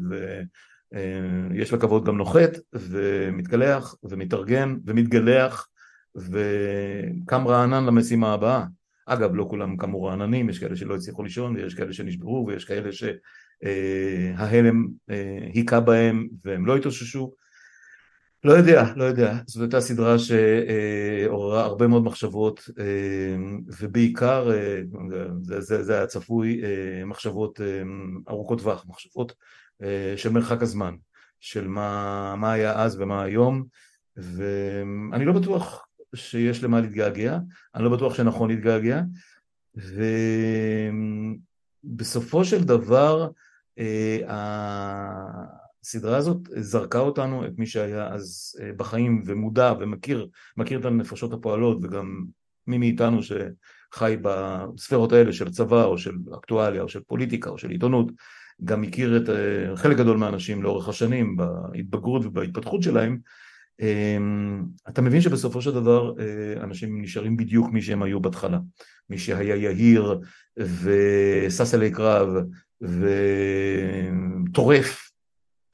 ויש 0.93 1.73
לכבוד 1.73 2.05
גם 2.05 2.17
נוחת 2.17 2.51
ומתקלח 2.73 3.95
ומתארגן 4.03 4.77
ומתגלח 4.87 5.69
וקם 6.17 7.47
רענן 7.47 7.87
למשימה 7.87 8.33
הבאה. 8.33 8.65
אגב, 9.07 9.35
לא 9.35 9.47
כולם 9.51 9.77
קמו 9.77 10.03
רעננים, 10.03 10.49
יש 10.49 10.59
כאלה 10.59 10.77
שלא 10.77 10.95
הצליחו 10.95 11.23
לישון 11.23 11.57
ויש 11.57 11.75
כאלה 11.75 11.93
שנשברו 11.93 12.45
ויש 12.47 12.65
כאלה 12.65 12.91
שההלם 13.63 14.87
היכה 15.55 15.81
בהם 15.81 16.29
והם 16.45 16.67
לא 16.67 16.77
התאוששו 16.77 17.33
לא 18.47 18.53
יודע, 18.53 18.85
לא 18.97 19.05
יודע, 19.05 19.39
זאת 19.47 19.63
הייתה 19.63 19.81
סדרה 19.81 20.17
שעוררה 20.19 21.65
הרבה 21.65 21.87
מאוד 21.87 22.05
מחשבות 22.05 22.71
ובעיקר, 23.81 24.51
זה, 25.43 25.61
זה, 25.61 25.85
זה 25.85 25.97
היה 25.97 26.07
צפוי, 26.07 26.63
מחשבות 27.07 27.61
ארוכות 28.29 28.59
טווח, 28.59 28.85
מחשבות 28.89 29.35
של 30.17 30.31
מרחק 30.31 30.63
הזמן, 30.63 30.95
של 31.41 31.69
מה, 31.69 32.35
מה 32.37 32.53
היה 32.53 32.83
אז 32.83 33.01
ומה 33.01 33.23
היום. 33.23 33.65
ואני 34.17 35.25
לא 35.25 35.33
בטוח 35.33 35.87
שיש 36.15 36.65
למה 36.65 36.81
להתגעגע, 36.81 37.39
אני 37.75 37.85
לא 37.85 37.91
בטוח 37.91 38.15
שנכון 38.15 38.51
להתגעגע. 38.51 39.03
ובסופו 41.85 42.45
של 42.45 42.65
דבר 42.65 43.29
הסדרה 45.87 46.17
הזאת 46.17 46.39
זרקה 46.57 46.99
אותנו, 46.99 47.47
את 47.47 47.53
מי 47.59 47.67
שהיה 47.67 48.09
אז 48.09 48.57
אה, 48.63 48.71
בחיים 48.77 49.23
ומודע 49.27 49.73
ומכיר 49.81 50.29
מכיר 50.57 50.81
את 50.81 50.85
הנפשות 50.85 51.33
הפועלות 51.33 51.79
וגם 51.83 52.25
מי 52.67 52.79
מאיתנו 52.79 53.21
שחי 53.23 54.17
בספרות 54.23 55.13
האלה 55.13 55.33
של 55.33 55.51
צבא 55.51 55.85
או 55.85 55.99
של 55.99 56.15
אקטואליה 56.35 56.83
או 56.83 56.89
של 56.89 57.01
פוליטיקה 57.07 57.51
או 57.51 57.59
של 57.59 57.71
עיתונות 57.71 58.13
גם 58.65 58.81
מכיר 58.81 59.17
את 59.17 59.29
אה, 59.29 59.77
חלק 59.77 59.97
גדול 59.97 60.17
מהאנשים 60.17 60.63
לאורך 60.63 60.89
השנים 60.89 61.37
בהתבגרות 61.37 62.25
ובהתפתחות 62.25 62.83
שלהם. 62.83 63.19
אמ, 63.81 64.65
אתה 64.89 65.03
מבין 65.03 65.21
שבסופו 65.21 65.63
של 65.63 65.75
דבר 65.75 66.13
אה, 66.21 66.63
אנשים 66.63 67.03
נשארים 67.03 67.37
בדיוק 67.37 67.71
מי 67.71 67.83
שהם 67.83 68.03
היו 68.03 68.21
בהתחלה. 68.21 68.59
מי 69.11 69.19
שהיה 69.19 69.57
יהיר 69.57 70.21
ושש 70.57 71.75
אלי 71.75 71.91
קרב 71.91 72.29
וטורף 74.43 75.06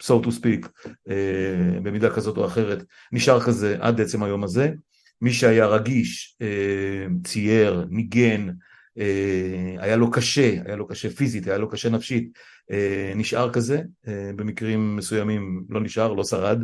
so 0.03 0.25
to 0.25 0.31
speak, 0.31 0.89
אה, 1.09 1.81
במידה 1.83 2.11
כזאת 2.11 2.37
או 2.37 2.47
אחרת, 2.47 2.85
נשאר 3.13 3.41
כזה 3.41 3.77
עד 3.81 4.01
עצם 4.01 4.23
היום 4.23 4.45
הזה. 4.45 4.71
מי 5.21 5.33
שהיה 5.33 5.67
רגיש, 5.67 6.37
אה, 6.43 7.07
צייר, 7.25 7.87
ניגן, 7.91 8.49
אה, 8.99 9.75
היה 9.79 9.97
לו 9.97 10.11
קשה, 10.11 10.57
היה 10.65 10.77
לו 10.77 10.87
קשה 10.87 11.11
פיזית, 11.11 11.47
היה 11.47 11.59
לו 11.59 11.71
קשה 11.71 11.91
נפשית, 11.91 12.53
נשאר 13.17 13.53
כזה, 13.53 13.83
במקרים 14.37 14.97
מסוימים 14.97 15.65
לא 15.69 15.81
נשאר, 15.81 16.13
לא 16.13 16.25
שרד, 16.25 16.59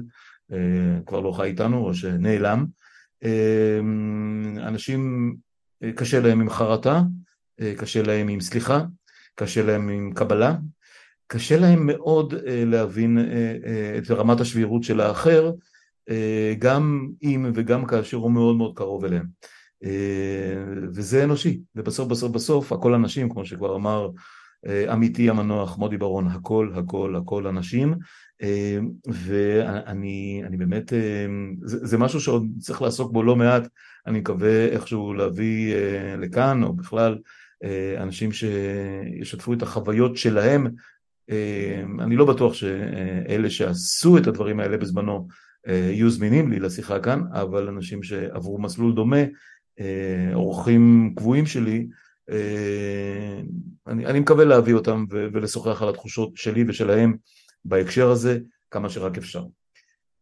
כבר 1.06 1.20
לא 1.20 1.32
חי 1.32 1.46
איתנו 1.46 1.86
או 1.86 1.94
שנעלם. 1.94 2.66
אנשים 4.58 5.34
קשה 5.94 6.20
להם 6.20 6.40
עם 6.40 6.50
חרטה, 6.50 7.02
קשה 7.78 8.02
להם 8.02 8.28
עם 8.28 8.40
סליחה, 8.40 8.84
קשה 9.34 9.62
להם 9.62 9.88
עם 9.88 10.12
קבלה, 10.14 10.56
קשה 11.30 11.58
להם 11.58 11.86
מאוד 11.86 12.34
אה, 12.34 12.64
להבין 12.66 13.18
אה, 13.18 13.24
אה, 13.66 13.98
את 13.98 14.10
רמת 14.10 14.40
השבירות 14.40 14.82
של 14.82 15.00
האחר, 15.00 15.52
גם 16.58 17.08
אם 17.22 17.50
וגם 17.54 17.86
כאשר 17.86 18.16
הוא 18.16 18.30
מאוד 18.30 18.56
מאוד 18.56 18.76
קרוב 18.76 19.04
אליהם. 19.04 19.26
וזה 20.94 21.24
אנושי, 21.24 21.60
ובסוף 21.76 22.08
בסוף 22.08 22.32
בסוף 22.32 22.72
הכל 22.72 22.94
אנשים, 22.94 23.30
כמו 23.30 23.44
שכבר 23.44 23.76
אמר 23.76 24.08
עמיתי 24.90 25.30
המנוח 25.30 25.78
מודי 25.78 25.96
ברון, 25.96 26.26
הכל 26.26 26.72
הכל 26.74 27.16
הכל 27.16 27.46
אנשים, 27.46 27.94
ואני 29.08 30.56
באמת, 30.58 30.92
זה, 31.62 31.86
זה 31.86 31.98
משהו 31.98 32.20
שעוד 32.20 32.46
צריך 32.58 32.82
לעסוק 32.82 33.12
בו 33.12 33.22
לא 33.22 33.36
מעט, 33.36 33.68
אני 34.06 34.18
מקווה 34.18 34.66
איכשהו 34.66 35.14
להביא 35.14 35.74
לכאן, 36.18 36.62
או 36.62 36.72
בכלל 36.72 37.18
אנשים 37.98 38.30
שישתפו 38.32 39.52
את 39.52 39.62
החוויות 39.62 40.16
שלהם 40.16 40.66
אני 42.00 42.16
לא 42.16 42.24
בטוח 42.24 42.54
שאלה 42.54 43.50
שעשו 43.50 44.18
את 44.18 44.26
הדברים 44.26 44.60
האלה 44.60 44.76
בזמנו 44.76 45.28
אה, 45.68 45.90
יהיו 45.92 46.10
זמינים 46.10 46.50
לי 46.50 46.60
לשיחה 46.60 47.00
כאן, 47.00 47.22
אבל 47.32 47.68
אנשים 47.68 48.02
שעברו 48.02 48.58
מסלול 48.60 48.94
דומה, 48.94 49.22
אה, 49.80 50.34
אורחים 50.34 51.12
קבועים 51.16 51.46
שלי, 51.46 51.86
אה, 52.30 53.40
אני, 53.86 54.06
אני 54.06 54.20
מקווה 54.20 54.44
להביא 54.44 54.74
אותם 54.74 55.04
ולשוחח 55.10 55.82
על 55.82 55.88
התחושות 55.88 56.36
שלי 56.36 56.64
ושלהם 56.68 57.16
בהקשר 57.64 58.10
הזה 58.10 58.38
כמה 58.70 58.88
שרק 58.88 59.18
אפשר. 59.18 59.44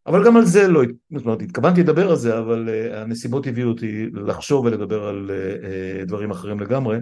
אבל 0.06 0.26
גם 0.26 0.36
על 0.36 0.44
זה 0.44 0.68
לא, 0.68 0.82
זאת 1.16 1.24
אומרת, 1.26 1.42
התכוונתי 1.42 1.80
לדבר 1.80 2.10
על 2.10 2.16
זה, 2.16 2.38
אבל 2.38 2.68
הנסיבות 2.92 3.46
הביאו 3.46 3.68
אותי 3.68 4.06
לחשוב 4.12 4.64
ולדבר 4.64 5.08
על 5.08 5.30
דברים 6.06 6.30
אחרים 6.30 6.60
לגמרי, 6.60 6.98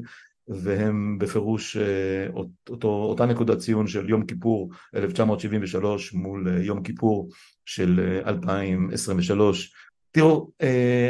והם 0.48 1.18
בפירוש 1.18 1.76
אה, 1.76 2.26
אותו, 2.68 2.88
אותה 2.88 3.26
נקודת 3.26 3.58
ציון 3.58 3.86
של 3.86 4.08
יום 4.08 4.26
כיפור 4.26 4.70
1973 4.94 6.12
מול 6.12 6.48
אה, 6.48 6.62
יום 6.62 6.82
כיפור 6.82 7.28
של 7.64 8.20
2023. 8.26 9.64
אה, 9.66 9.80
תראו, 10.10 10.50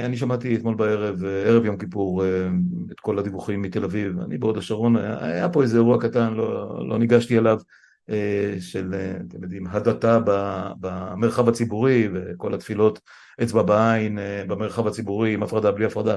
אני 0.04 0.16
שמעתי 0.16 0.56
אתמול 0.56 0.74
בערב, 0.74 1.24
ערב 1.24 1.64
יום 1.64 1.76
כיפור, 1.76 2.24
את 2.92 3.00
כל 3.00 3.18
הדיווחים 3.18 3.62
מתל 3.62 3.84
אביב, 3.84 4.20
אני 4.20 4.38
בהוד 4.38 4.58
השרון, 4.58 4.96
היה 4.96 5.48
פה 5.48 5.62
איזה 5.62 5.76
אירוע 5.76 6.00
קטן, 6.00 6.34
לא, 6.34 6.88
לא 6.88 6.98
ניגשתי 6.98 7.38
אליו, 7.38 7.58
של, 8.60 8.94
אתם 9.28 9.42
יודעים, 9.42 9.66
הדתה 9.66 10.18
במרחב 10.80 11.48
הציבורי 11.48 12.08
וכל 12.14 12.54
התפילות 12.54 13.00
אצבע 13.42 13.62
בעין 13.62 14.18
במרחב 14.48 14.86
הציבורי 14.86 15.34
עם 15.34 15.42
הפרדה 15.42 15.72
בלי 15.72 15.84
הפרדה. 15.84 16.16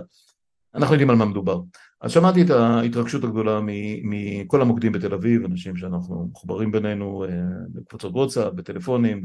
אנחנו 0.75 0.93
יודעים 0.93 1.09
על 1.09 1.15
מה 1.15 1.25
מדובר. 1.25 1.62
אז 2.01 2.12
שמעתי 2.12 2.41
את 2.41 2.50
ההתרגשות 2.50 3.24
הגדולה 3.24 3.59
מכל 4.03 4.62
המוקדים 4.62 4.91
בתל 4.91 5.13
אביב, 5.13 5.45
אנשים 5.45 5.77
שאנחנו 5.77 6.29
מחוברים 6.31 6.71
בינינו 6.71 7.24
אה, 7.24 7.29
בקבוצות 7.69 8.13
וואטסאפ, 8.13 8.53
בטלפונים, 8.53 9.24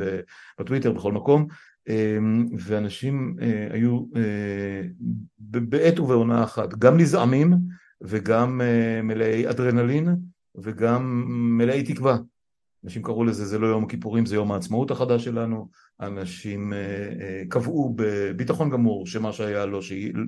בטוויטר, 0.61 0.93
בכל 0.93 1.13
מקום, 1.13 1.47
אה, 1.89 2.19
ואנשים 2.59 3.37
אה, 3.43 3.69
היו 3.71 4.05
בעת 5.39 6.01
ובעונה 6.01 6.45
אחת, 6.45 6.75
גם 6.75 6.97
נזעמים 6.99 7.55
וגם 8.01 8.61
מלאי 9.03 9.51
אדרנלין 9.51 10.17
וגם 10.55 11.25
מלאי 11.59 11.83
תקווה. 11.83 12.17
אנשים 12.85 13.03
קראו 13.03 13.25
לזה, 13.25 13.45
זה 13.45 13.59
לא 13.59 13.67
יום 13.67 13.85
הכיפורים, 13.85 14.27
זה 14.27 14.35
יום 14.35 14.53
העצמאות 14.53 14.91
החדש 14.91 15.25
שלנו, 15.25 15.69
אנשים 16.03 16.73
אה, 16.73 16.79
אה, 17.21 17.43
קבעו 17.49 17.95
בביטחון 17.97 18.71
גמור 18.71 19.07
שמה 19.07 19.33
שהיה 19.33 19.67
לא, 19.67 19.81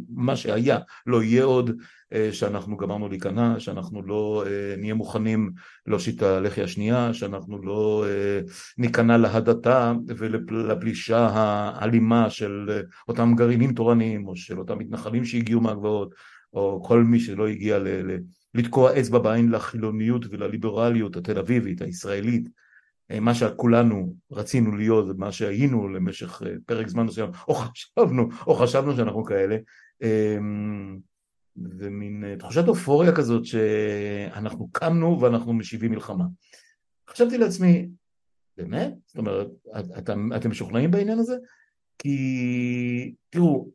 מה 0.08 0.36
שהיה 0.36 0.78
לא 1.06 1.22
יהיה 1.22 1.44
עוד, 1.44 1.70
אה, 2.12 2.32
שאנחנו 2.32 2.76
גמרנו 2.76 3.08
להיכנע, 3.08 3.60
שאנחנו 3.60 4.02
לא 4.02 4.44
נהיה 4.78 4.94
מוכנים 4.94 5.52
להושיט 5.86 6.16
את 6.16 6.22
הלחי 6.22 6.62
השנייה, 6.62 7.14
שאנחנו 7.14 7.62
לא 7.62 8.04
ניכנע 8.78 9.16
להדתה 9.16 9.92
ולפלישה 10.06 11.28
האלימה 11.32 12.30
של 12.30 12.82
אותם 13.08 13.34
גרעינים 13.36 13.72
תורניים 13.72 14.28
או 14.28 14.36
של 14.36 14.58
אותם 14.58 14.78
מתנחלים 14.78 15.24
שהגיעו 15.24 15.60
מהגבעות 15.60 16.14
או 16.52 16.82
כל 16.84 17.02
מי 17.04 17.20
שלא 17.20 17.48
הגיע 17.48 17.78
ל... 17.78 17.88
לתקוע 18.54 19.00
אצבע 19.00 19.18
בעין 19.18 19.50
לחילוניות 19.50 20.26
ולליברליות 20.30 21.16
התל 21.16 21.38
אביבית, 21.38 21.82
הישראלית, 21.82 22.48
מה 23.20 23.34
שכולנו 23.34 24.14
רצינו 24.30 24.76
להיות, 24.76 25.18
מה 25.18 25.32
שהיינו 25.32 25.88
למשך 25.88 26.42
אה, 26.46 26.52
פרק 26.66 26.88
זמן 26.88 27.02
מסוים, 27.02 27.30
או 27.48 27.54
חשבנו, 27.54 28.28
או 28.46 28.54
חשבנו 28.54 28.96
שאנחנו 28.96 29.24
כאלה, 29.24 29.56
אמ, 30.02 30.98
ומין 31.56 32.24
אה, 32.24 32.36
תחושת 32.36 32.68
אופוריה 32.68 33.12
כזאת 33.12 33.44
שאנחנו 33.44 34.68
קמנו 34.72 35.20
ואנחנו 35.20 35.52
משיבים 35.52 35.90
מלחמה. 35.90 36.24
חשבתי 37.10 37.38
לעצמי, 37.38 37.88
באמת? 38.56 38.94
זאת 39.06 39.18
אומרת, 39.18 39.48
אתם, 39.98 40.32
אתם 40.36 40.50
משוכנעים 40.50 40.90
בעניין 40.90 41.18
הזה? 41.18 41.36
כי 41.98 43.14
תראו, 43.30 43.68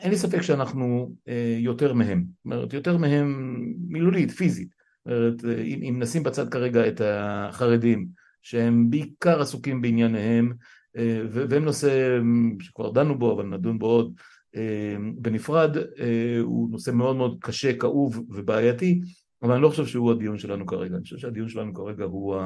אין 0.00 0.10
לי 0.10 0.16
ספק 0.16 0.40
שאנחנו 0.40 1.14
יותר 1.58 1.92
מהם, 1.92 2.24
זאת 2.36 2.44
אומרת, 2.44 2.72
יותר 2.72 2.96
מהם 2.96 3.56
מילולית, 3.88 4.30
פיזית. 4.30 4.68
זאת 5.04 5.12
אומרת, 5.12 5.44
אם, 5.44 5.80
אם 5.82 6.02
נשים 6.02 6.22
בצד 6.22 6.48
כרגע 6.48 6.88
את 6.88 7.00
החרדים, 7.04 8.08
שהם 8.42 8.90
בעיקר 8.90 9.40
עסוקים 9.40 9.82
בענייניהם, 9.82 10.52
אה, 10.96 11.22
והם 11.30 11.64
נושא 11.64 12.18
שכבר 12.60 12.90
דנו 12.90 13.18
בו, 13.18 13.32
אבל 13.32 13.46
נדון 13.46 13.78
בו 13.78 13.86
עוד 13.86 14.12
אה, 14.56 14.96
בנפרד, 15.14 15.76
אה, 15.76 16.38
הוא 16.40 16.70
נושא 16.70 16.90
מאוד 16.90 17.16
מאוד 17.16 17.38
קשה, 17.40 17.76
כאוב 17.76 18.24
ובעייתי, 18.28 19.00
אבל 19.42 19.52
אני 19.52 19.62
לא 19.62 19.68
חושב 19.68 19.86
שהוא 19.86 20.12
הדיון 20.12 20.38
שלנו 20.38 20.66
כרגע, 20.66 20.94
אני 20.94 21.02
חושב 21.02 21.18
שהדיון 21.18 21.48
שלנו 21.48 21.74
כרגע 21.74 22.04
הוא 22.04 22.36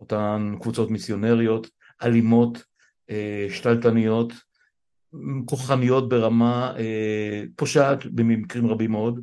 אותן 0.00 0.54
קבוצות 0.60 0.90
מיסיונריות, 0.90 1.70
אלימות, 2.02 2.64
שתלטניות, 3.50 4.32
כוחניות 5.44 6.08
ברמה 6.08 6.74
פושעת 7.56 8.06
במקרים 8.06 8.66
רבים 8.66 8.90
מאוד, 8.90 9.20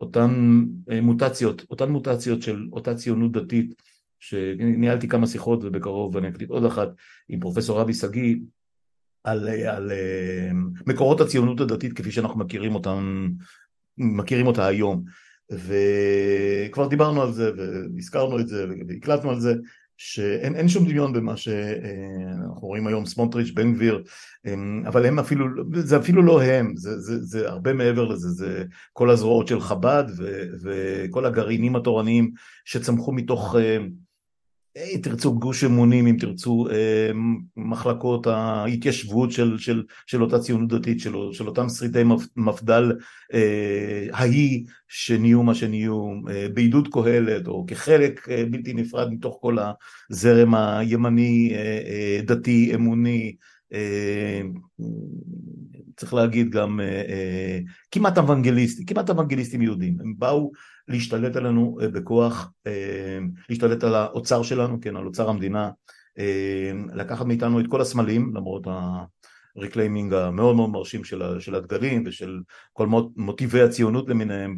אותן 0.00 0.62
מוטציות, 1.02 1.64
אותן 1.70 1.90
מוטציות 1.90 2.42
של 2.42 2.68
אותה 2.72 2.94
ציונות 2.94 3.32
דתית 3.32 3.74
שניהלתי 4.22 5.08
כמה 5.08 5.26
שיחות 5.26 5.64
ובקרוב 5.64 6.16
אני 6.16 6.28
אקליט 6.28 6.50
עוד 6.50 6.64
אחת 6.64 6.88
עם 7.28 7.40
פרופסור 7.40 7.82
אבי 7.82 7.94
שגיא 7.94 8.36
על, 9.24 9.48
על 9.48 9.92
מקורות 10.86 11.20
הציונות 11.20 11.60
הדתית 11.60 11.92
כפי 11.92 12.10
שאנחנו 12.10 12.38
מכירים 12.38 12.74
אותם, 12.74 13.28
מכירים 13.98 14.46
אותה 14.46 14.66
היום. 14.66 15.04
וכבר 15.52 16.88
דיברנו 16.88 17.22
על 17.22 17.32
זה 17.32 17.50
והזכרנו 17.56 18.40
את 18.40 18.48
זה 18.48 18.66
והקלטנו 18.88 19.30
על 19.30 19.40
זה 19.40 19.54
שאין 19.96 20.68
שום 20.68 20.84
דמיון 20.84 21.12
במה 21.12 21.36
שאנחנו 21.36 22.68
רואים 22.68 22.86
היום, 22.86 23.06
סמוטריץ', 23.06 23.50
בן 23.50 23.74
גביר, 23.74 24.02
אבל 24.86 25.06
הם 25.06 25.18
אפילו, 25.18 25.46
זה 25.74 25.96
אפילו 25.96 26.22
לא 26.22 26.42
הם, 26.42 26.76
זה, 26.76 27.00
זה, 27.00 27.22
זה 27.22 27.48
הרבה 27.48 27.72
מעבר 27.72 28.04
לזה, 28.04 28.28
זה 28.28 28.64
כל 28.92 29.10
הזרועות 29.10 29.48
של 29.48 29.60
חב"ד 29.60 30.04
ו, 30.16 30.44
וכל 30.62 31.26
הגרעינים 31.26 31.76
התורניים 31.76 32.30
שצמחו 32.64 33.12
מתוך 33.12 33.56
אם 34.76 35.00
תרצו 35.02 35.38
גוש 35.38 35.64
אמונים, 35.64 36.06
אם 36.06 36.16
תרצו 36.20 36.66
אה, 36.70 37.10
מחלקות 37.56 38.26
ההתיישבות 38.26 39.32
של, 39.32 39.58
של, 39.58 39.82
של 40.06 40.22
אותה 40.22 40.38
ציונות 40.38 40.68
דתית, 40.68 41.00
של, 41.00 41.14
של 41.32 41.48
אותם 41.48 41.68
שרידי 41.68 42.02
מפד"ל 42.36 42.92
אה, 43.34 44.06
ההיא 44.12 44.64
שנהיו 44.88 45.42
מה 45.42 45.54
שנהיו 45.54 46.12
אה, 46.30 46.46
בעידוד 46.54 46.88
קהלת 46.92 47.46
או 47.46 47.64
כחלק 47.66 48.28
בלתי 48.50 48.72
נפרד 48.74 49.12
מתוך 49.12 49.38
כל 49.40 49.56
הזרם 50.10 50.54
הימני 50.54 51.52
דתי 52.26 52.74
אמוני 52.74 53.36
צריך 55.96 56.14
להגיד 56.14 56.50
גם 56.50 56.80
כמעט 57.90 58.18
אוונגליסטי, 58.18 58.86
כמעט 58.86 59.10
אוונגליסטים 59.10 59.62
יהודים, 59.62 59.96
הם 60.00 60.14
באו 60.18 60.52
להשתלט 60.88 61.36
עלינו 61.36 61.78
אה, 61.82 61.88
בכוח, 61.88 62.52
אה, 62.66 63.18
להשתלט 63.48 63.84
על 63.84 63.94
האוצר 63.94 64.42
שלנו, 64.42 64.80
כן, 64.80 64.96
על 64.96 65.06
אוצר 65.06 65.28
המדינה, 65.28 65.70
אה, 66.18 66.72
לקחת 66.94 67.26
מאיתנו 67.26 67.60
את 67.60 67.66
כל 67.68 67.80
הסמלים, 67.80 68.32
למרות 68.36 68.66
ה 69.56 69.61
reclaiming 69.61 70.14
המאוד 70.14 70.56
מאוד 70.56 70.70
מרשים 70.70 71.04
של 71.38 71.54
הדגלים 71.54 72.04
ושל 72.06 72.40
כל 72.72 72.86
מוטיבי 73.16 73.62
הציונות 73.62 74.08
למיניהם 74.08 74.56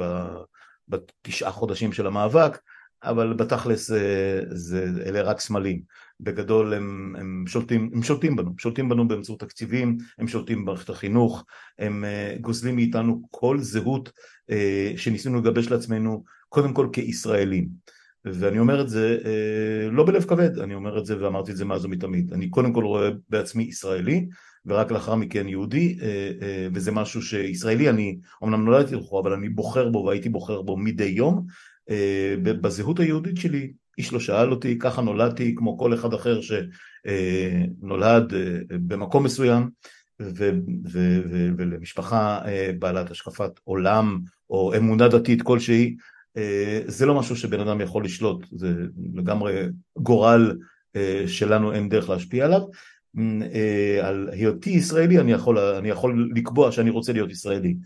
בתשעה 0.89 1.53
חודשים 1.53 1.93
של 1.93 2.07
המאבק, 2.07 2.59
אבל 3.03 3.33
בתכלס 3.33 3.89
זה, 3.89 4.41
זה, 4.51 4.89
אלה 5.07 5.23
רק 5.23 5.41
סמלים. 5.41 5.81
בגדול 6.21 6.75
הם, 6.75 7.17
הם, 7.19 7.45
שולטים, 7.47 7.91
הם 7.95 8.03
שולטים 8.03 8.37
בנו, 8.37 8.51
שולטים 8.59 8.89
בנו 8.89 9.09
באמצעות 9.09 9.41
תקציבים, 9.41 9.99
הם 10.19 10.29
שולטים 10.29 10.63
במערכת 10.63 10.91
החינוך, 10.91 11.45
הם 11.79 12.05
uh, 12.05 12.41
גוזלים 12.41 12.77
מאיתנו 12.77 13.23
כל 13.31 13.59
זהות 13.59 14.09
uh, 14.51 14.55
שניסינו 14.97 15.39
לגבש 15.39 15.69
לעצמנו 15.69 16.25
קודם 16.49 16.73
כל 16.73 16.89
כישראלים. 16.93 17.69
ואני 18.25 18.59
אומר 18.59 18.81
את 18.81 18.89
זה 18.89 19.19
uh, 19.23 19.91
לא 19.91 20.07
בלב 20.07 20.25
כבד, 20.25 20.59
אני 20.59 20.75
אומר 20.75 20.99
את 20.99 21.07
זה 21.07 21.23
ואמרתי 21.23 21.53
את 21.53 21.57
זה 21.57 21.65
מאז 21.65 21.85
ומתמיד. 21.85 22.33
אני 22.33 22.51
קודם 22.51 22.73
כל 22.73 22.85
רואה 22.85 23.11
בעצמי 23.29 23.63
ישראלי, 23.63 24.27
ורק 24.67 24.93
לאחר 24.93 25.15
מכן 25.15 25.49
יהודי, 25.49 25.99
וזה 26.75 26.93
משהו 26.93 27.23
שישראלי, 27.23 27.91
אני 27.91 28.19
אומנם 28.43 28.65
נולדתי 28.65 28.95
לכו, 28.95 29.21
אבל 29.21 29.33
אני 29.33 29.49
בוחר 29.49 29.89
בו 29.89 30.05
והייתי 30.07 30.29
בוחר 30.29 30.63
בו 30.63 30.77
מדי 30.77 31.05
יום. 31.05 31.47
בזהות 32.43 33.01
היהודית 33.01 33.37
שלי 33.37 33.73
איש 33.99 34.13
לא 34.13 34.21
שאל 34.21 34.51
אותי, 34.51 34.79
ככה 34.79 35.03
נולדתי 35.03 35.55
כמו 35.57 35.79
כל 35.79 35.95
אחד 35.95 36.15
אחר 36.15 36.41
שנולד 37.05 38.35
אה, 38.35 38.59
במקום 38.71 39.25
מסוים 39.25 39.71
ו- 40.23 40.51
ו- 40.93 41.21
ו- 41.31 41.51
ולמשפחה 41.59 42.41
אה, 42.47 42.71
בעלת 42.79 43.11
השקפת 43.11 43.51
עולם 43.65 44.21
או 44.51 44.77
אמונה 44.77 45.09
דתית 45.09 45.43
כלשהי, 45.43 45.97
אה, 46.37 46.81
זה 46.87 47.07
לא 47.07 47.15
משהו 47.15 47.37
שבן 47.37 47.61
אדם 47.61 47.81
יכול 47.81 48.05
לשלוט, 48.05 48.47
זה 48.53 48.75
לגמרי 49.15 49.63
גורל 49.99 50.57
שלנו 51.27 51.73
אין 51.73 51.89
דרך 51.89 52.11
להשפיע 52.11 52.45
עליו. 52.45 52.63
על 54.03 54.29
היותי 54.33 54.71
ישראלי 54.71 55.19
אני 55.19 55.33
יכול, 55.33 55.59
אני 55.59 55.89
יכול 55.89 56.31
לקבוע 56.35 56.73
שאני 56.73 56.91
רוצה 56.91 57.13
להיות 57.13 57.31
ישראלי 57.31 57.77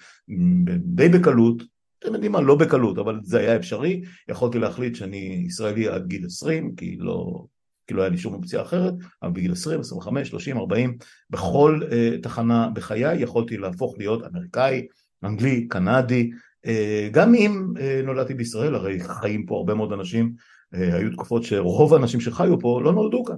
די 0.79 1.09
בקלות 1.09 1.63
אתם 1.99 2.15
יודעים 2.15 2.33
מה, 2.33 2.41
לא 2.41 2.55
בקלות, 2.55 2.99
אבל 2.99 3.21
זה 3.23 3.39
היה 3.39 3.57
אפשרי, 3.57 4.03
יכולתי 4.29 4.59
להחליט 4.59 4.95
שאני 4.95 5.45
ישראלי 5.47 5.89
עד 5.89 6.07
גיל 6.07 6.27
20, 6.27 6.75
כי 6.77 6.97
לא, 6.99 7.45
כי 7.87 7.95
לא 7.95 8.03
היה 8.03 8.11
לי 8.11 8.19
שום 8.19 8.35
אופציה 8.35 8.63
אחרת, 8.63 8.95
אבל 9.23 9.31
בגיל 9.33 9.53
20, 9.53 9.81
25, 9.81 10.29
30, 10.29 10.57
40, 10.59 10.99
בכל 11.31 11.81
uh, 11.83 12.23
תחנה 12.23 12.69
בחיי 12.75 13.23
יכולתי 13.23 13.57
להפוך 13.57 13.95
להיות 13.99 14.23
אמריקאי, 14.25 14.87
אנגלי, 15.25 15.69
קנדי, 15.69 16.31
uh, 16.67 16.71
גם 17.11 17.35
אם 17.35 17.73
uh, 17.77 18.07
נולדתי 18.07 18.35
בישראל, 18.35 18.75
הרי 18.75 19.01
חיים 19.01 19.47
פה 19.47 19.57
הרבה 19.57 19.75
מאוד 19.75 19.93
אנשים, 19.93 20.33
uh, 20.75 20.79
היו 20.79 21.13
תקופות 21.13 21.43
שרוב 21.43 21.95
האנשים 21.95 22.21
שחיו 22.21 22.61
פה 22.61 22.81
לא 22.85 22.93
נולדו 22.93 23.25
כאן. 23.25 23.37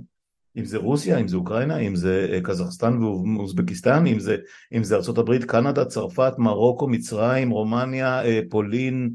אם 0.57 0.65
זה 0.65 0.79
רוסיה, 0.79 1.19
אם 1.19 1.29
זה 1.29 1.37
אוקראינה, 1.37 1.79
אם 1.79 1.97
זה 1.97 2.29
אה, 2.33 2.41
קזחסטן 2.41 3.03
ואוזבקיסטן, 3.03 4.07
אם 4.07 4.21
זה, 4.21 4.37
אם 4.73 4.85
זה 4.85 4.97
ארה"ב, 4.97 5.45
קנדה, 5.45 5.85
צרפת, 5.85 6.33
מרוקו, 6.39 6.89
מצרים, 6.89 7.51
רומניה, 7.51 8.25
אה, 8.25 8.41
פולין, 8.51 9.11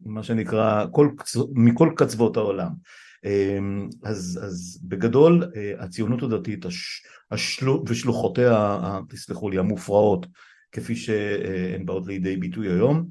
מה 0.00 0.22
שנקרא, 0.22 0.86
כל, 0.90 1.08
מכל 1.54 1.92
קצוות 1.96 2.36
העולם. 2.36 2.70
אמ, 3.24 3.88
אז, 4.02 4.40
אז 4.42 4.80
בגדול 4.82 5.50
אה, 5.56 5.72
הציונות 5.78 6.22
הדתית 6.22 6.64
הש, 6.64 7.06
ושלוחותיה, 7.86 8.78
תסלחו 9.08 9.50
לי, 9.50 9.58
המופרעות, 9.58 10.26
כפי 10.72 10.96
שהן 10.96 11.86
באות 11.86 12.06
לידי 12.06 12.36
ביטוי 12.36 12.68
היום, 12.68 13.08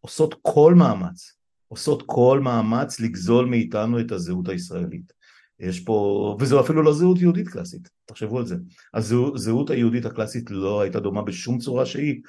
עושות 0.00 0.34
כל 0.42 0.74
מאמץ 0.74 1.35
עושות 1.68 2.02
כל 2.06 2.40
מאמץ 2.42 3.00
לגזול 3.00 3.46
מאיתנו 3.46 4.00
את 4.00 4.12
הזהות 4.12 4.48
הישראלית. 4.48 5.12
יש 5.60 5.80
פה, 5.80 6.36
וזו 6.40 6.60
אפילו 6.60 6.82
לא 6.82 6.92
זהות 6.92 7.20
יהודית 7.20 7.48
קלאסית, 7.48 7.88
תחשבו 8.06 8.38
על 8.38 8.46
זה. 8.46 8.56
הזהות 8.94 9.70
היהודית 9.70 10.04
הקלאסית 10.04 10.50
לא 10.50 10.80
הייתה 10.80 11.00
דומה 11.00 11.22
בשום 11.22 11.58
צורה 11.58 11.86
שהיא 11.86 12.20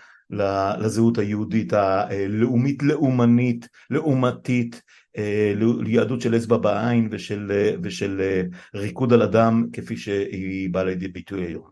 לזהות 0.79 1.17
היהודית 1.17 1.73
הלאומית 1.73 2.83
לאומנית, 2.83 3.67
לעומתית, 3.89 4.81
אה, 5.17 5.53
ליהדות 5.79 6.21
של 6.21 6.35
אצבע 6.35 6.57
בעין 6.57 7.07
ושל, 7.11 7.51
ושל 7.83 8.21
אה, 8.21 8.41
ריקוד 8.79 9.13
על 9.13 9.21
אדם 9.21 9.65
כפי 9.73 9.97
שהיא 9.97 10.69
באה 10.69 10.83
לידי 10.83 11.07
ביטוי 11.07 11.45
היום. 11.45 11.69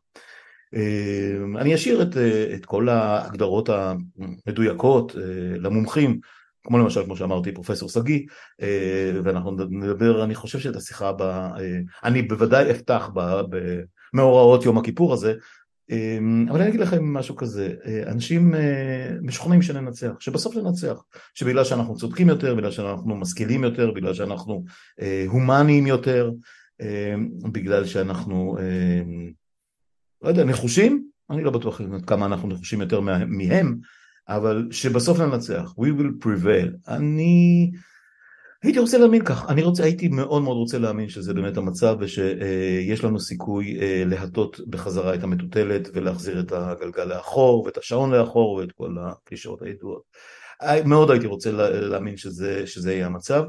אה, 0.75 1.62
אני 1.62 1.75
אשאיר 1.75 2.01
את, 2.01 2.17
את 2.56 2.65
כל 2.65 2.89
ההגדרות 2.89 3.69
המדויקות 3.69 5.15
למומחים 5.60 6.19
כמו 6.65 6.78
למשל, 6.78 7.04
כמו 7.04 7.15
שאמרתי, 7.15 7.51
פרופסור 7.51 7.89
שגיא, 7.89 8.19
אה, 8.62 9.12
ואנחנו 9.23 9.51
נדבר, 9.69 10.23
אני 10.23 10.36
חושב 10.36 10.60
שאת 10.60 10.75
השיחה 10.75 11.10
הבאה, 11.10 11.60
אה, 11.60 11.80
אני 12.04 12.21
בוודאי 12.21 12.71
אפתח 12.71 13.10
במאורעות 14.13 14.65
יום 14.65 14.78
הכיפור 14.78 15.13
הזה, 15.13 15.34
אה, 15.91 16.17
אבל 16.49 16.60
אני 16.62 16.69
אגיד 16.69 16.80
לכם 16.80 17.13
משהו 17.13 17.36
כזה, 17.36 17.73
אנשים 18.08 18.54
משוכנעים 19.21 19.62
שננצח, 19.62 20.12
שבסוף 20.19 20.56
ננצח, 20.56 21.04
שבגלל 21.34 21.63
שאנחנו 21.63 21.95
צודקים 21.95 22.30
יותר, 22.30 22.56
בגלל 22.56 22.71
שאנחנו 22.71 23.15
משכילים 23.15 23.63
יותר, 23.63 23.91
בגלל 23.91 24.13
שאנחנו 24.13 24.63
הומניים 25.28 25.88
יותר, 25.88 26.32
בגלל 27.51 27.86
שאנחנו, 27.86 28.58
לא 30.21 30.30
יודע, 30.30 30.43
נחושים, 30.43 31.08
אני 31.30 31.43
לא 31.43 31.51
בטוח 31.51 31.82
כמה 32.08 32.25
אנחנו 32.25 32.47
נחושים 32.47 32.82
יותר 32.82 33.01
מהם, 33.01 33.80
אבל 34.30 34.68
שבסוף 34.72 35.20
ננצח, 35.20 35.74
we 35.80 36.00
will 36.00 36.26
prevail. 36.26 36.70
אני 36.88 37.72
הייתי 38.64 38.80
רוצה 38.80 38.98
להאמין 38.98 39.26
כך, 39.26 39.46
אני 39.50 39.64
רוצה, 39.64 39.84
הייתי 39.84 40.08
מאוד 40.08 40.42
מאוד 40.42 40.58
רוצה 40.58 40.78
להאמין 40.78 41.10
שזה 41.10 41.34
באמת 41.34 41.58
המצב 41.58 41.98
ושיש 42.00 43.04
לנו 43.04 43.20
סיכוי 43.20 43.80
אה, 43.82 44.04
להטות 44.06 44.60
בחזרה 44.68 45.16
את 45.16 45.24
המטוטלת 45.24 45.90
ולהחזיר 45.94 46.40
את 46.40 46.52
הגלגל 46.52 47.04
לאחור 47.04 47.64
ואת 47.64 47.78
השעון 47.78 48.12
לאחור 48.12 48.52
ואת 48.52 48.72
כל 48.72 48.96
הקלישאות 49.02 49.62
הידועות. 49.62 50.02
מאוד 50.86 51.12
הייתי 51.12 51.28
רוצה 51.28 51.52
להאמין 51.52 52.18
שזה, 52.18 52.68
שזה 52.68 52.94
יהיה 52.94 53.06
המצב. 53.06 53.44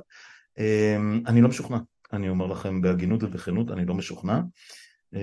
אה, 0.58 0.96
אני 1.26 1.40
לא 1.42 1.48
משוכנע, 1.48 1.78
אני 2.12 2.28
אומר 2.28 2.46
לכם 2.46 2.80
בהגינות 2.80 3.22
ובכנות, 3.22 3.70
אני 3.70 3.84
לא 3.84 3.94
משוכנע. 3.94 4.40
אה, 5.14 5.20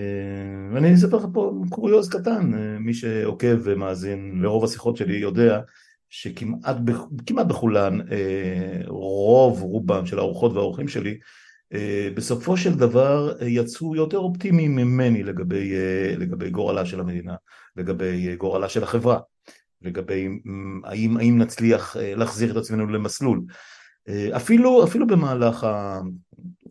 ואני 0.74 0.94
אספר 0.94 1.18
לך 1.18 1.26
פה 1.34 1.54
קוריוז 1.70 2.10
קטן, 2.10 2.54
אה, 2.54 2.80
מי 2.80 2.94
שעוקב 2.94 3.58
ומאזין 3.64 4.40
לרוב 4.42 4.64
השיחות 4.64 4.98
שלי 4.98 5.18
יודע 5.18 5.62
שכמעט 6.10 6.78
כמעט 7.26 7.46
בכולן 7.46 8.02
אה, 8.12 8.82
רוב 8.88 9.62
רובם 9.62 10.06
של 10.06 10.20
האורחות 10.20 10.54
והאורחים 10.54 10.88
שלי 10.88 11.18
בסופו 12.16 12.58
של 12.58 12.74
דבר 12.74 13.34
יצאו 13.42 13.96
יותר 13.96 14.18
אופטימיים 14.18 14.76
ממני 14.76 15.24
לגבי, 15.24 15.74
לגבי 16.18 16.50
גורלה 16.50 16.86
של 16.86 17.00
המדינה, 17.00 17.36
לגבי 17.76 18.36
גורלה 18.36 18.70
של 18.70 18.84
החברה, 18.84 19.20
לגבי 19.82 20.30
האם, 20.84 21.18
האם 21.18 21.38
נצליח 21.38 21.96
להחזיר 22.00 22.52
את 22.52 22.58
עצמנו 22.58 22.88
למסלול. 22.88 23.42
אפילו, 24.36 24.84
אפילו 24.84 25.08
במהלך. 25.08 25.68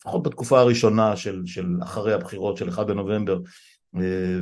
לפחות 0.03 0.23
בתקופה 0.23 0.61
הראשונה 0.61 1.17
של, 1.17 1.43
של 1.47 1.67
אחרי 1.83 2.13
הבחירות 2.13 2.57
של 2.57 2.69
1 2.69 2.87
בנובמבר, 2.87 3.39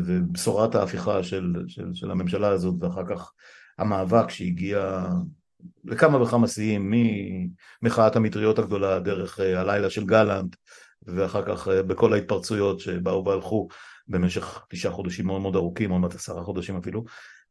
ובשורת 0.06 0.74
ההפיכה 0.74 1.22
של, 1.22 1.54
של, 1.66 1.94
של 1.94 2.10
הממשלה 2.10 2.48
הזאת 2.48 2.74
ואחר 2.80 3.02
כך 3.10 3.32
המאבק 3.78 4.30
שהגיע 4.30 5.06
לכמה 5.84 6.22
וכמה 6.22 6.46
שיאים 6.46 6.92
ממחאת 7.82 8.16
המטריות 8.16 8.58
הגדולה 8.58 8.98
דרך 8.98 9.40
הלילה 9.40 9.90
של 9.90 10.04
גלנט 10.06 10.56
ואחר 11.02 11.42
כך 11.42 11.68
בכל 11.68 12.12
ההתפרצויות 12.12 12.80
שבאו 12.80 13.24
והלכו 13.24 13.68
במשך 14.08 14.64
תשעה 14.70 14.92
חודשים 14.92 15.26
מאוד 15.26 15.40
מאוד 15.40 15.56
ארוכים, 15.56 15.90
עוד 15.90 16.00
מעט 16.00 16.14
עשרה 16.14 16.42
חודשים 16.42 16.76
אפילו. 16.76 17.04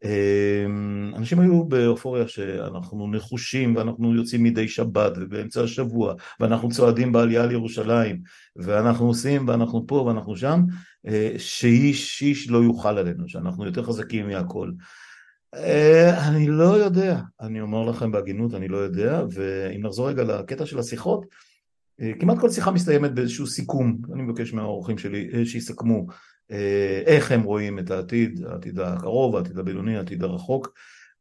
אמ, 0.04 1.12
אנשים 1.16 1.40
היו 1.40 1.64
באופוריה 1.64 2.28
שאנחנו 2.28 3.12
נחושים 3.12 3.76
ואנחנו 3.76 4.16
יוצאים 4.16 4.44
מדי 4.44 4.68
שבת 4.68 5.12
ובאמצע 5.16 5.64
השבוע 5.64 6.14
ואנחנו 6.40 6.70
צועדים 6.70 7.12
בעלייה 7.12 7.46
לירושלים 7.46 8.22
ואנחנו 8.56 9.08
עושים 9.08 9.48
ואנחנו 9.48 9.88
פה 9.88 9.96
ואנחנו 9.96 10.38
שם 10.38 10.64
אה, 11.08 11.34
שאיש 11.38 12.22
איש 12.22 12.50
לא 12.50 12.58
יוכל 12.58 12.98
עלינו, 12.98 13.30
שאנחנו 13.30 13.66
יותר 13.66 13.84
חזקים 13.84 14.28
מהכל. 14.28 14.72
אה, 15.56 16.28
אני 16.28 16.48
לא 16.48 16.78
יודע, 16.78 17.22
אני 17.42 17.62
אומר 17.62 17.90
לכם 17.90 18.12
בהגינות, 18.12 18.54
אני 18.54 18.68
לא 18.68 18.78
יודע, 18.78 19.24
ואם 19.32 19.86
נחזור 19.86 20.10
רגע 20.10 20.24
לקטע 20.24 20.66
של 20.66 20.80
השיחות, 20.80 21.26
אה, 22.02 22.12
כמעט 22.20 22.40
כל 22.40 22.50
שיחה 22.50 22.72
מסתיימת 22.72 23.14
באיזשהו 23.14 23.48
סיכום, 23.48 23.98
אני 24.14 24.22
מבקש 24.22 24.54
מהאורחים 24.54 24.98
שלי 24.98 25.46
שיסכמו 25.46 26.06
איך 27.06 27.32
הם 27.32 27.42
רואים 27.42 27.80
את 27.80 27.92
העתיד, 27.92 28.46
העתיד 28.46 28.80
הקרוב, 28.80 29.36
העתיד 29.36 29.60
הבינוני, 29.60 29.98
העתיד 29.98 30.24
הרחוק, 30.24 30.74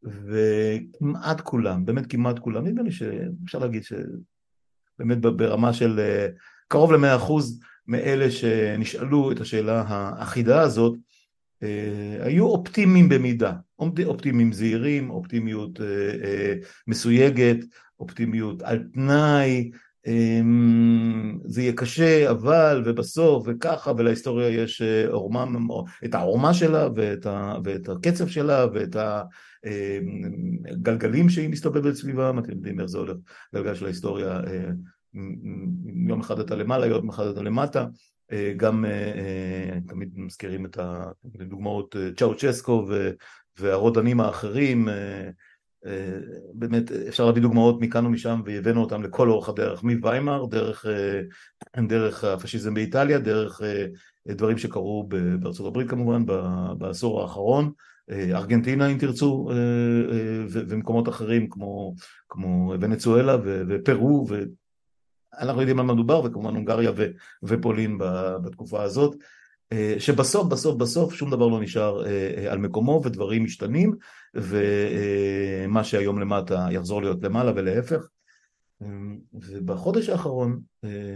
וכמעט 0.02 1.40
כולם, 1.40 1.84
באמת 1.84 2.06
כמעט 2.06 2.38
כולם, 2.38 2.66
נדמה 2.66 2.82
לי 2.82 2.90
שאפשר 2.92 3.58
להגיד 3.58 3.82
שבאמת 3.84 5.18
ברמה 5.18 5.72
של 5.72 6.00
אה, 6.00 6.26
קרוב 6.68 6.92
למאה 6.92 7.16
אחוז 7.16 7.60
מאלה 7.86 8.30
שנשאלו 8.30 9.32
את 9.32 9.40
השאלה 9.40 9.84
האחידה 9.86 10.60
הזאת, 10.60 10.94
אה, 11.62 12.16
היו 12.20 12.46
אופטימיים 12.46 13.08
במידה, 13.08 13.52
אופטימיים 14.06 14.52
זהירים, 14.52 15.10
אופטימיות 15.10 15.80
מסויגת, 16.86 17.58
אופטימיות 18.00 18.62
על 18.62 18.84
תנאי, 18.92 19.70
זה 21.44 21.62
יהיה 21.62 21.72
קשה, 21.72 22.30
אבל, 22.30 22.82
ובסוף, 22.86 23.44
וככה, 23.46 23.92
ולהיסטוריה 23.96 24.48
יש 24.48 24.82
אה, 24.82 25.08
עורמה, 25.08 25.44
את 26.04 26.14
העורמה 26.14 26.54
שלה, 26.54 26.88
ואת, 26.96 27.26
ה, 27.26 27.54
ואת 27.64 27.88
הקצב 27.88 28.28
שלה, 28.28 28.66
ואת 28.74 28.96
הגלגלים 30.70 31.24
אמ, 31.24 31.28
שהיא 31.28 31.48
מסתובבת 31.48 31.94
סביבם, 31.94 32.38
אתם 32.38 32.52
יודעים 32.52 32.80
איך 32.80 32.86
זה 32.88 32.98
הולך, 32.98 33.16
גלגל 33.54 33.74
של 33.74 33.84
ההיסטוריה, 33.84 34.40
אה, 34.46 34.68
יום 36.08 36.20
אחד 36.20 36.40
אתה 36.40 36.54
למעלה, 36.56 36.86
יום 36.86 37.08
אחד 37.08 37.26
אתה 37.26 37.42
למטה, 37.42 37.86
אה, 38.32 38.52
גם 38.56 38.84
תמיד 39.86 40.08
מזכירים 40.16 40.66
את 40.66 40.78
הדוגמאות 41.40 41.96
צ'אוצ'סקו 42.16 42.88
והרודנים 43.58 44.20
האחרים, 44.20 44.88
באמת 46.54 46.92
אפשר 46.92 47.26
להביא 47.26 47.42
דוגמאות 47.42 47.80
מכאן 47.80 48.06
ומשם 48.06 48.40
והבאנו 48.44 48.80
אותם 48.80 49.02
לכל 49.02 49.30
אורך 49.30 49.48
הדרך, 49.48 49.82
מוויימאר, 49.82 50.46
דרך, 50.46 50.86
אה, 50.86 51.82
דרך 51.86 52.24
הפשיזם 52.24 52.74
באיטליה, 52.74 53.18
דרך 53.18 53.62
אה, 53.62 53.86
דברים 54.34 54.58
שקרו 54.58 55.08
בארצות 55.40 55.66
הברית 55.66 55.90
כמובן 55.90 56.26
בעשור 56.78 57.22
האחרון, 57.22 57.70
ארגנטינה 58.10 58.86
אם 58.86 58.98
תרצו 58.98 59.50
ומקומות 60.50 61.08
אחרים 61.08 61.48
כמו, 61.48 61.94
כמו 62.28 62.74
ונצואלה 62.80 63.36
ופרו 63.68 64.26
ואנחנו 64.28 65.60
יודעים 65.60 65.80
על 65.80 65.86
מה 65.86 65.94
מדובר 65.94 66.22
וכמובן 66.24 66.54
הונגריה 66.54 66.92
ופולין 67.42 67.98
בתקופה 68.44 68.82
הזאת 68.82 69.14
שבסוף 69.98 70.48
בסוף 70.48 70.76
בסוף 70.76 71.14
שום 71.14 71.30
דבר 71.30 71.48
לא 71.48 71.60
נשאר 71.60 72.02
על 72.50 72.58
מקומו 72.58 73.00
ודברים 73.04 73.44
משתנים 73.44 73.94
ומה 74.34 75.84
שהיום 75.84 76.18
למטה 76.18 76.66
יחזור 76.70 77.02
להיות 77.02 77.22
למעלה 77.22 77.52
ולהפך. 77.56 78.06
ובחודש 79.32 80.08
האחרון, 80.08 80.60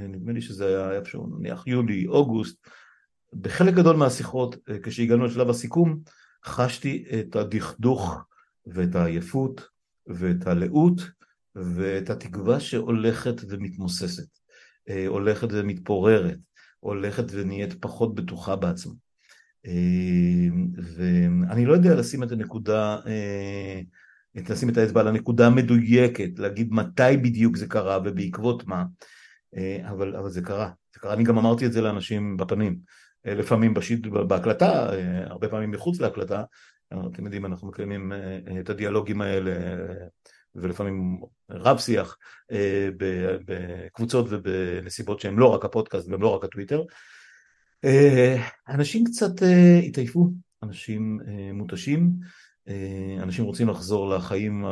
נדמה 0.09 0.33
לי 0.33 0.41
שזה 0.41 0.67
היה 0.67 0.93
איפשהו 0.93 1.27
נניח 1.27 1.67
יולי, 1.67 2.07
אוגוסט, 2.07 2.67
בחלק 3.33 3.75
גדול 3.75 3.97
מהשיחות, 3.97 4.57
כשהגענו 4.83 5.25
לשלב 5.25 5.51
הסיכום, 5.51 5.99
חשתי 6.45 7.05
את 7.21 7.37
הדכדוך 7.37 8.17
ואת 8.67 8.95
העייפות 8.95 9.69
ואת 10.07 10.47
הלאות 10.47 11.01
ואת 11.55 12.11
התקווה 12.11 12.61
שהולכת 12.61 13.35
ומתמוססת, 13.49 14.29
הולכת 15.09 15.49
ומתפוררת, 15.51 16.38
הולכת 16.83 17.25
ונהיית 17.33 17.75
פחות 17.81 18.14
בטוחה 18.14 18.57
בעצמה. 18.57 18.92
אמ, 19.66 20.66
ואני 20.97 21.66
לא 21.66 21.73
יודע 21.73 21.95
לשים 21.95 22.23
את 22.23 22.33
הנקודה, 22.33 22.99
אה, 23.07 23.81
לשים 24.35 24.68
את 24.68 24.77
האצבע 24.77 25.01
על 25.01 25.09
הנקודה 25.09 25.47
המדויקת, 25.47 26.38
להגיד 26.38 26.73
מתי 26.73 27.16
בדיוק 27.23 27.57
זה 27.57 27.66
קרה 27.66 27.99
ובעקבות 28.05 28.66
מה, 28.66 28.85
אה, 29.57 29.90
אבל, 29.90 30.16
אבל 30.16 30.31
זה 30.31 30.42
קרה, 30.42 30.71
זה 30.95 31.01
קרה, 31.01 31.12
אני 31.14 31.25
גם 31.25 31.38
אמרתי 31.38 31.66
את 31.66 31.73
זה 31.73 31.81
לאנשים 31.81 32.37
בפנים, 32.37 32.79
אה, 33.27 33.35
לפעמים 33.35 33.75
בשיט, 33.75 34.07
בהקלטה, 34.07 34.90
הרבה 35.25 35.49
פעמים 35.49 35.71
מחוץ 35.71 36.01
להקלטה, 36.01 36.45
אתם 37.12 37.25
יודעים, 37.25 37.47
אנחנו 37.47 37.68
מקיימים 37.68 38.12
את 38.61 38.71
הדיאלוגים 38.71 39.21
האלה 39.21 39.53
ולפעמים 40.55 41.21
רב 41.51 41.79
שיח 41.79 42.19
בקבוצות 43.47 44.27
ובנסיבות 44.31 45.21
שהן 45.21 45.37
לא 45.37 45.55
רק 45.55 45.65
הפודקאסט 45.65 46.09
והן 46.09 46.21
לא 46.21 46.35
רק 46.35 46.45
הטוויטר, 46.45 46.83
אה, 47.85 48.47
אנשים 48.69 49.05
קצת 49.05 49.43
אה, 49.43 49.79
התעייפו, 49.79 50.29
אנשים 50.62 51.19
אה, 51.29 51.53
מותשים, 51.53 52.11
אנשים 53.23 53.45
רוצים 53.45 53.69
לחזור 53.69 54.09
לחיים 54.09 54.65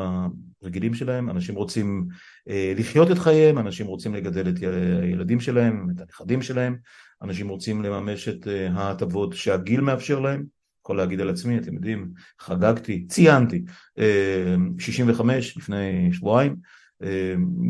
הרגילים 0.63 0.95
שלהם, 0.95 1.31
אנשים 1.31 1.55
רוצים 1.55 2.09
לחיות 2.47 3.11
את 3.11 3.19
חייהם, 3.19 3.59
אנשים 3.59 3.87
רוצים 3.87 4.15
לגדל 4.15 4.49
את 4.49 4.55
הילדים 5.03 5.41
שלהם, 5.41 5.87
את 5.91 6.01
הנכדים 6.01 6.43
שלהם, 6.43 6.77
אנשים 7.23 7.49
רוצים 7.49 7.83
לממש 7.83 8.29
את 8.29 8.47
ההטבות 8.75 9.33
שהגיל 9.33 9.81
מאפשר 9.81 10.21
להם, 10.21 10.45
יכול 10.91 10.99
להגיד 10.99 11.21
על 11.21 11.31
עצמי, 11.31 11.59
אתם 11.59 11.75
יודעים, 11.75 12.11
חגגתי, 12.41 13.07
ציינתי, 13.07 13.65
65 14.79 15.57
לפני 15.57 16.13
שבועיים, 16.13 16.57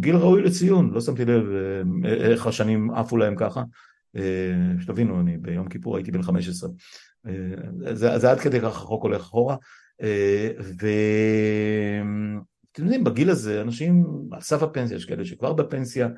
גיל 0.00 0.16
ראוי 0.16 0.42
לציון, 0.42 0.90
לא 0.90 1.00
שמתי 1.00 1.24
לב 1.24 1.44
איך 2.04 2.46
השנים 2.46 2.90
עפו 2.90 3.16
להם 3.16 3.36
ככה, 3.36 3.62
אה, 4.16 4.22
שתבינו, 4.80 5.20
אני 5.20 5.38
ביום 5.38 5.68
כיפור 5.68 5.96
הייתי 5.96 6.10
בן 6.10 6.22
15. 6.22 6.70
אה, 7.26 7.32
זה, 7.94 8.18
זה 8.18 8.30
עד 8.30 8.40
כדי 8.40 8.60
כך 8.60 8.76
החוק 8.76 9.02
הולך 9.02 9.20
אחורה. 9.20 9.56
אה, 10.02 10.50
ואתם 10.58 12.84
יודעים, 12.84 13.04
בגיל 13.04 13.30
הזה 13.30 13.60
אנשים 13.60 14.06
על 14.32 14.40
סף 14.40 14.62
הפנסיה, 14.62 14.96
יש 14.96 15.04
כאלה 15.04 15.24
שכבר 15.24 15.52
בפנסיה, 15.52 16.08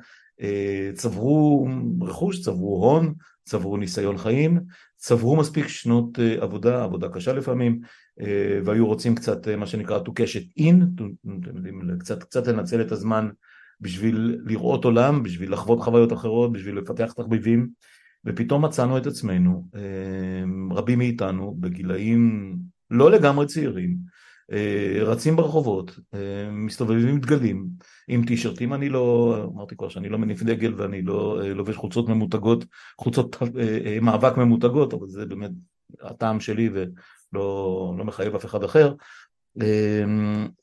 צברו 0.93 1.67
רכוש, 2.01 2.41
צברו 2.41 2.85
הון, 2.85 3.13
צברו 3.45 3.77
ניסיון 3.77 4.17
חיים, 4.17 4.59
צברו 5.03 5.35
מספיק 5.35 5.67
שנות 5.67 6.19
עבודה, 6.41 6.83
עבודה 6.83 7.09
קשה 7.09 7.33
לפעמים, 7.33 7.79
והיו 8.65 8.85
רוצים 8.87 9.15
קצת 9.15 9.47
מה 9.47 9.67
שנקרא 9.67 9.99
to 9.99 10.09
cash 10.09 10.35
it 10.35 10.61
in, 10.61 11.03
קצת, 11.99 12.23
קצת 12.23 12.47
לנצל 12.47 12.81
את 12.81 12.91
הזמן 12.91 13.29
בשביל 13.81 14.41
לראות 14.45 14.85
עולם, 14.85 15.23
בשביל 15.23 15.53
לחוות 15.53 15.81
חוויות 15.81 16.13
אחרות, 16.13 16.51
בשביל 16.53 16.77
לפתח 16.77 17.11
תחביבים, 17.11 17.69
ופתאום 18.25 18.65
מצאנו 18.65 18.97
את 18.97 19.07
עצמנו, 19.07 19.67
אה, 19.75 20.75
רבים 20.75 20.99
מאיתנו 20.99 21.55
בגילאים 21.59 22.55
לא 22.91 23.11
לגמרי 23.11 23.45
צעירים, 23.45 23.89
אה, 23.89 24.12
רצים 25.01 25.35
ברחובות, 25.35 25.99
אה, 26.13 26.49
מסתובבים 26.51 27.07
עם 27.07 27.19
דגלים, 27.19 27.67
עם 28.07 28.25
טישרטים, 28.25 28.73
אני 28.73 28.89
לא, 28.89 29.35
אמרתי 29.53 29.75
כבר 29.75 29.89
שאני 29.89 30.09
לא 30.09 30.17
מניף 30.17 30.43
דגל 30.43 30.73
ואני 30.77 31.01
לא 31.01 31.43
לובש 31.43 31.75
חולצות 31.75 32.09
ממותגות, 32.09 32.65
חולצות 32.97 33.37
מאבק 34.01 34.37
ממותגות, 34.37 34.93
אבל 34.93 35.07
זה 35.07 35.25
באמת 35.25 35.51
הטעם 36.01 36.39
שלי 36.39 36.69
ולא 36.73 37.95
לא 37.97 38.05
מחייב 38.05 38.35
אף 38.35 38.45
אחד 38.45 38.63
אחר, 38.63 38.93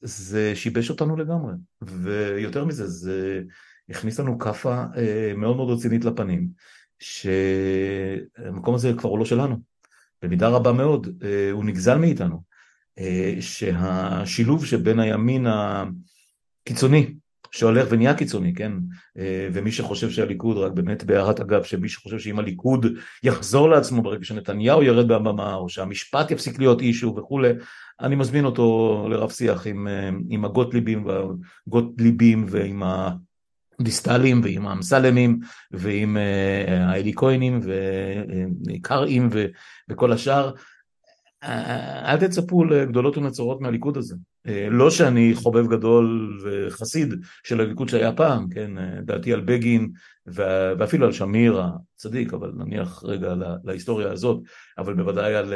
זה 0.02 0.52
שיבש 0.54 0.90
אותנו 0.90 1.16
לגמרי, 1.16 1.52
ויותר 1.82 2.64
מזה, 2.64 2.86
זה 2.86 3.42
הכניס 3.88 4.20
לנו 4.20 4.38
כאפה 4.38 4.84
אה, 4.96 5.32
מאוד 5.36 5.56
מאוד 5.56 5.78
רצינית 5.78 6.04
לפנים, 6.04 6.48
שהמקום 6.98 8.74
הזה 8.74 8.92
כבר 8.98 9.10
הוא 9.10 9.18
לא 9.18 9.24
שלנו, 9.24 9.56
במידה 10.22 10.48
רבה 10.48 10.72
מאוד, 10.72 11.08
אה, 11.22 11.50
הוא 11.52 11.64
נגזל 11.64 11.98
מאיתנו, 11.98 12.34
אה, 12.34 12.49
שהשילוב 13.40 14.66
שבין 14.66 15.00
הימין 15.00 15.46
הקיצוני 15.46 17.14
שהולך 17.50 17.86
ונהיה 17.90 18.14
קיצוני, 18.14 18.54
כן? 18.54 18.72
אה, 19.18 19.48
ומי 19.52 19.72
שחושב 19.72 20.10
שהליכוד, 20.10 20.56
רק 20.56 20.72
באמת 20.72 21.04
בהערת 21.04 21.40
אגב, 21.40 21.62
שמי 21.62 21.88
שחושב 21.88 22.18
שאם 22.18 22.38
הליכוד 22.38 22.86
יחזור 23.22 23.68
לעצמו 23.70 24.02
ברגע 24.02 24.24
שנתניהו 24.24 24.82
ירד 24.82 25.08
מהבמה, 25.08 25.54
או 25.54 25.68
שהמשפט 25.68 26.30
יפסיק 26.30 26.58
להיות 26.58 26.80
אישו 26.80 27.14
וכולי, 27.16 27.50
אני 28.00 28.16
מזמין 28.16 28.44
אותו 28.44 29.06
לרב 29.10 29.30
שיח 29.30 29.66
עם, 29.66 29.88
אה, 29.88 30.10
עם 30.28 30.44
הגוטליבים 30.44 31.06
והגוטליבים 31.06 32.46
ועם 32.48 32.82
דיסטלים 33.80 34.40
ועם 34.44 34.66
האמסלמים 34.66 35.40
ועם 35.70 36.16
האלי 36.68 37.12
כהנים 37.16 37.60
וקרעים 38.66 39.30
וכל 39.88 40.12
השאר. 40.12 40.52
אל 41.42 42.16
תצפו 42.16 42.64
לגדולות 42.64 43.18
ונצורות 43.18 43.60
מהליכוד 43.60 43.96
הזה. 43.96 44.14
לא 44.70 44.90
שאני 44.90 45.34
חובב 45.34 45.66
גדול 45.66 46.38
וחסיד 46.44 47.14
של 47.44 47.60
הליכוד 47.60 47.88
שהיה 47.88 48.12
פעם, 48.12 48.48
כן, 48.48 48.70
דעתי 49.04 49.32
על 49.32 49.40
בגין 49.40 49.90
ואפילו 50.26 51.06
על 51.06 51.12
שמיר 51.12 51.62
הצדיק, 51.62 52.34
אבל 52.34 52.52
נניח 52.56 53.04
רגע 53.04 53.34
להיסטוריה 53.64 54.12
הזאת, 54.12 54.40
אבל 54.78 54.94
בוודאי 54.94 55.34
על 55.34 55.54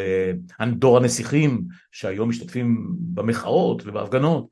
דור 0.74 0.96
הנסיכים 0.96 1.64
שהיום 1.92 2.28
משתתפים 2.28 2.86
במחאות 2.98 3.82
ובהפגנות, 3.86 4.48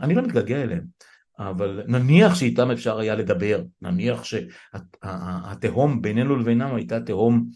אני 0.00 0.14
לא 0.14 0.22
מתגעגע 0.22 0.62
אליהם. 0.62 0.84
אבל 1.38 1.82
נניח 1.86 2.34
שאיתם 2.34 2.70
אפשר 2.70 2.98
היה 2.98 3.14
לדבר, 3.14 3.62
נניח 3.82 4.24
שהתהום 4.24 6.02
בינינו 6.02 6.36
לבינם 6.36 6.74
הייתה 6.74 7.00
תהום, 7.00 7.46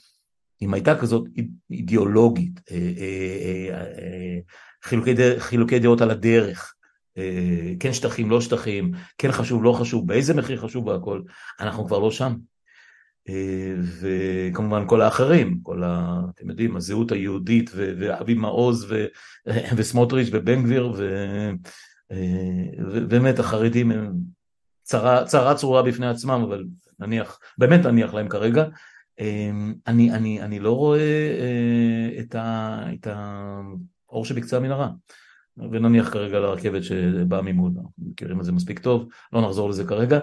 אם 0.62 0.74
הייתה 0.74 0.98
כזאת 0.98 1.28
אידיאולוגית, 1.70 2.60
אה, 2.70 2.92
אה, 2.98 3.84
אה, 3.98 5.38
חילוקי, 5.38 5.78
דעות 5.78 6.00
על 6.00 6.10
הדרך, 6.10 6.72
כן 7.80 7.92
שטחים, 7.92 8.30
לא 8.30 8.40
שטחים, 8.40 8.92
כן 9.18 9.32
חשוב, 9.32 9.64
לא 9.64 9.72
חשוב, 9.72 10.06
באיזה 10.06 10.34
מחיר 10.34 10.60
חשוב 10.60 10.86
והכל, 10.86 11.22
אנחנו 11.60 11.86
כבר 11.86 11.98
לא 11.98 12.10
שם. 12.10 12.34
וכמובן 14.00 14.88
כל 14.88 15.02
האחרים, 15.02 15.60
כל 15.62 15.82
ה... 15.84 16.20
אתם 16.34 16.50
יודעים, 16.50 16.76
הזהות 16.76 17.12
היהודית 17.12 17.70
ואבי 17.74 18.34
מעוז 18.34 18.94
וסמוטריץ' 19.76 20.28
ובן 20.32 20.62
גביר 20.62 20.92
ו... 20.96 21.50
ובאמת 22.78 23.38
החרדים 23.38 23.90
הם 23.90 24.12
צרה, 24.82 25.24
צרה 25.24 25.54
צרורה 25.54 25.82
בפני 25.82 26.06
עצמם, 26.06 26.44
אבל 26.48 26.64
נניח, 26.98 27.38
באמת 27.58 27.86
נניח 27.86 28.14
להם 28.14 28.28
כרגע. 28.28 28.64
אני, 29.86 30.12
אני, 30.12 30.42
אני 30.42 30.58
לא 30.58 30.76
רואה 30.76 31.00
אה, 31.40 32.20
את, 32.20 32.34
ה, 32.34 32.80
את 32.94 33.06
האור 33.06 34.24
שבקצה 34.24 34.56
המנהרה. 34.56 34.90
ונניח 35.70 36.12
כרגע 36.12 36.38
לרכבת 36.38 36.84
שבאה 36.84 37.42
ממול, 37.42 37.72
אנחנו 37.76 37.90
מכירים 37.98 38.40
את 38.40 38.44
זה 38.44 38.52
מספיק 38.52 38.78
טוב, 38.78 39.08
לא 39.32 39.42
נחזור 39.42 39.68
לזה 39.68 39.84
כרגע. 39.84 40.20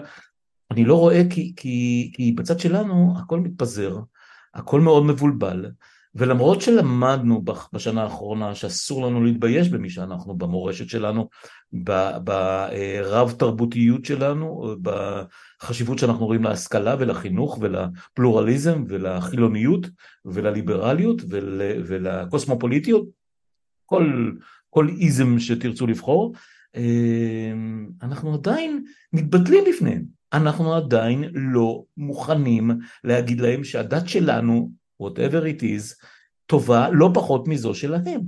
אני 0.70 0.84
לא 0.84 0.98
רואה 0.98 1.22
כי, 1.30 1.52
כי, 1.56 2.10
כי 2.14 2.32
בצד 2.32 2.60
שלנו 2.60 3.14
הכל 3.18 3.40
מתפזר, 3.40 3.98
הכל 4.54 4.80
מאוד 4.80 5.04
מבולבל, 5.04 5.70
ולמרות 6.14 6.60
שלמדנו 6.60 7.44
בשנה 7.72 8.02
האחרונה 8.02 8.54
שאסור 8.54 9.06
לנו 9.06 9.24
להתבייש 9.24 9.68
במי 9.68 9.90
שאנחנו, 9.90 10.34
במורשת 10.34 10.88
שלנו, 10.88 11.28
ברב 11.72 13.34
תרבותיות 13.38 14.04
שלנו, 14.04 14.74
בחשיבות 14.82 15.98
שאנחנו 15.98 16.26
רואים 16.26 16.44
להשכלה 16.44 16.96
ולחינוך 16.98 17.58
ולפלורליזם 17.60 18.84
ולחילוניות 18.88 19.86
ולליברליות 20.24 21.22
ול, 21.28 21.62
ולקוסמופוליטיות, 21.86 23.08
כל, 23.86 24.32
כל 24.70 24.88
איזם 25.00 25.38
שתרצו 25.38 25.86
לבחור, 25.86 26.34
אה, 26.76 27.52
אנחנו 28.02 28.34
עדיין 28.34 28.84
מתבטלים 29.12 29.64
בפניהם. 29.68 30.04
אנחנו 30.32 30.74
עדיין 30.74 31.24
לא 31.34 31.82
מוכנים 31.96 32.70
להגיד 33.04 33.40
להם 33.40 33.64
שהדת 33.64 34.08
שלנו 34.08 34.70
whatever 35.02 35.42
it 35.58 35.62
is, 35.62 36.04
טובה 36.46 36.88
לא 36.90 37.10
פחות 37.14 37.48
מזו 37.48 37.74
שלהם. 37.74 38.20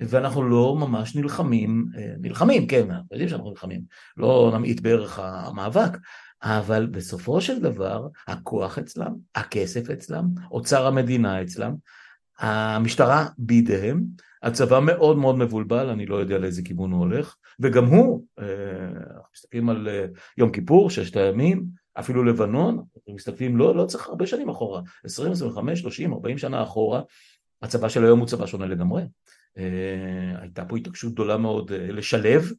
ואנחנו 0.00 0.42
לא 0.48 0.76
ממש 0.80 1.16
נלחמים, 1.16 1.86
אה, 1.98 2.12
נלחמים, 2.20 2.66
כן, 2.66 2.90
אנחנו 2.90 3.06
יודעים 3.10 3.28
שאנחנו 3.28 3.50
נלחמים, 3.50 3.80
לא 4.16 4.52
נמעיט 4.54 4.80
בערך 4.80 5.18
המאבק, 5.18 5.98
אבל 6.42 6.86
בסופו 6.86 7.40
של 7.40 7.60
דבר 7.60 8.08
הכוח 8.28 8.78
אצלם, 8.78 9.14
הכסף 9.34 9.90
אצלם, 9.90 10.24
אוצר 10.50 10.86
המדינה 10.86 11.42
אצלם, 11.42 11.74
המשטרה 12.38 13.26
בידיהם, 13.38 14.04
הצבא 14.42 14.80
מאוד 14.80 15.18
מאוד 15.18 15.36
מבולבל, 15.36 15.88
אני 15.88 16.06
לא 16.06 16.16
יודע 16.16 16.38
לאיזה 16.38 16.62
כיוון 16.62 16.92
הוא 16.92 17.00
הולך, 17.00 17.34
וגם 17.60 17.84
הוא, 17.84 18.24
אה, 18.38 18.44
אנחנו 18.86 19.30
מסתכלים 19.34 19.68
על 19.68 19.88
אה, 19.88 20.06
יום 20.38 20.50
כיפור, 20.50 20.90
ששת 20.90 21.16
הימים, 21.16 21.64
אפילו 21.94 22.24
לבנון, 22.24 22.84
אנחנו 22.96 23.14
מסתכלים, 23.14 23.56
לא, 23.56 23.76
לא 23.76 23.84
צריך 23.84 24.08
הרבה 24.08 24.26
שנים 24.26 24.48
אחורה, 24.48 24.82
20, 25.04 25.32
25, 25.32 25.80
30, 25.80 26.12
40 26.12 26.38
שנה 26.38 26.62
אחורה, 26.62 27.02
הצבא 27.62 27.88
של 27.88 28.04
היום 28.04 28.18
הוא 28.18 28.28
צבא 28.28 28.46
שונה 28.46 28.66
לגמרי. 28.66 29.02
Uh, 29.02 29.60
הייתה 30.40 30.64
פה 30.64 30.76
התעקשות 30.76 31.12
גדולה 31.12 31.36
מאוד 31.36 31.70
uh, 31.70 31.74
לשלב, 31.74 32.52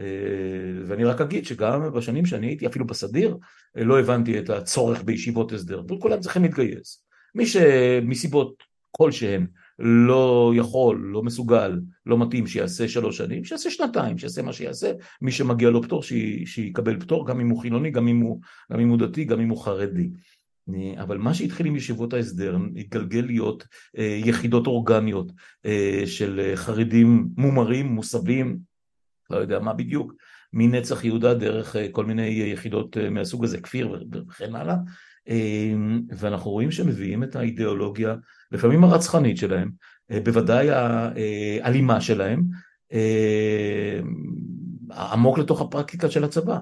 uh, 0.00 0.02
ואני 0.86 1.04
רק 1.04 1.20
אגיד 1.20 1.46
שגם 1.46 1.92
בשנים 1.92 2.26
שאני 2.26 2.46
הייתי 2.46 2.66
אפילו 2.66 2.86
בסדיר, 2.86 3.36
לא 3.74 4.00
הבנתי 4.00 4.38
את 4.38 4.50
הצורך 4.50 5.02
בישיבות 5.02 5.52
הסדר, 5.52 5.82
כולם 6.00 6.20
צריכים 6.20 6.42
להתגייס. 6.42 7.04
מי 7.34 7.46
שמסיבות 7.46 8.62
כלשהן 8.90 9.46
לא 9.84 10.52
יכול, 10.56 11.08
לא 11.12 11.22
מסוגל, 11.22 11.80
לא 12.06 12.18
מתאים 12.18 12.46
שיעשה 12.46 12.88
שלוש 12.88 13.16
שנים, 13.16 13.44
שיעשה 13.44 13.70
שנתיים, 13.70 14.18
שיעשה 14.18 14.42
מה 14.42 14.52
שיעשה, 14.52 14.92
מי 15.22 15.32
שמגיע 15.32 15.70
לו 15.70 15.82
פטור 15.82 16.02
שיקבל 16.44 17.00
פטור, 17.00 17.26
גם 17.26 17.40
אם 17.40 17.48
הוא 17.48 17.60
חילוני, 17.60 17.90
גם 17.90 18.08
אם 18.08 18.20
הוא, 18.20 18.40
גם 18.72 18.80
אם 18.80 18.88
הוא 18.88 18.98
דתי, 18.98 19.24
גם 19.24 19.40
אם 19.40 19.48
הוא 19.48 19.58
חרדי. 19.58 20.10
אבל 21.00 21.18
מה 21.18 21.34
שהתחיל 21.34 21.66
עם 21.66 21.76
ישיבות 21.76 22.12
ההסדר 22.12 22.56
התגלגל 22.76 23.24
להיות 23.26 23.66
אה, 23.98 24.20
יחידות 24.24 24.66
אורגניות 24.66 25.32
אה, 25.66 26.02
של 26.06 26.52
חרדים 26.54 27.28
מומרים, 27.36 27.86
מוסבים, 27.86 28.58
לא 29.30 29.36
יודע 29.36 29.58
מה 29.58 29.72
בדיוק, 29.72 30.12
מנצח 30.52 31.04
יהודה 31.04 31.34
דרך 31.34 31.76
אה, 31.76 31.88
כל 31.92 32.04
מיני 32.04 32.26
יחידות 32.26 32.96
מהסוג 33.10 33.44
הזה, 33.44 33.60
כפיר 33.60 34.04
וכן 34.28 34.54
הלאה, 34.54 34.76
ואנחנו 36.18 36.50
רואים 36.50 36.70
שמביאים 36.70 37.22
את 37.22 37.36
האידיאולוגיה 37.36 38.14
לפעמים 38.52 38.84
הרצחנית 38.84 39.36
שלהם, 39.36 39.70
אה, 40.10 40.20
בוודאי 40.20 40.68
האלימה 40.70 42.00
שלהם, 42.00 42.42
אה, 42.92 44.00
עמוק 44.92 45.38
לתוך 45.38 45.60
הפרקטיקה 45.60 46.10
של 46.10 46.24
הצבא. 46.24 46.58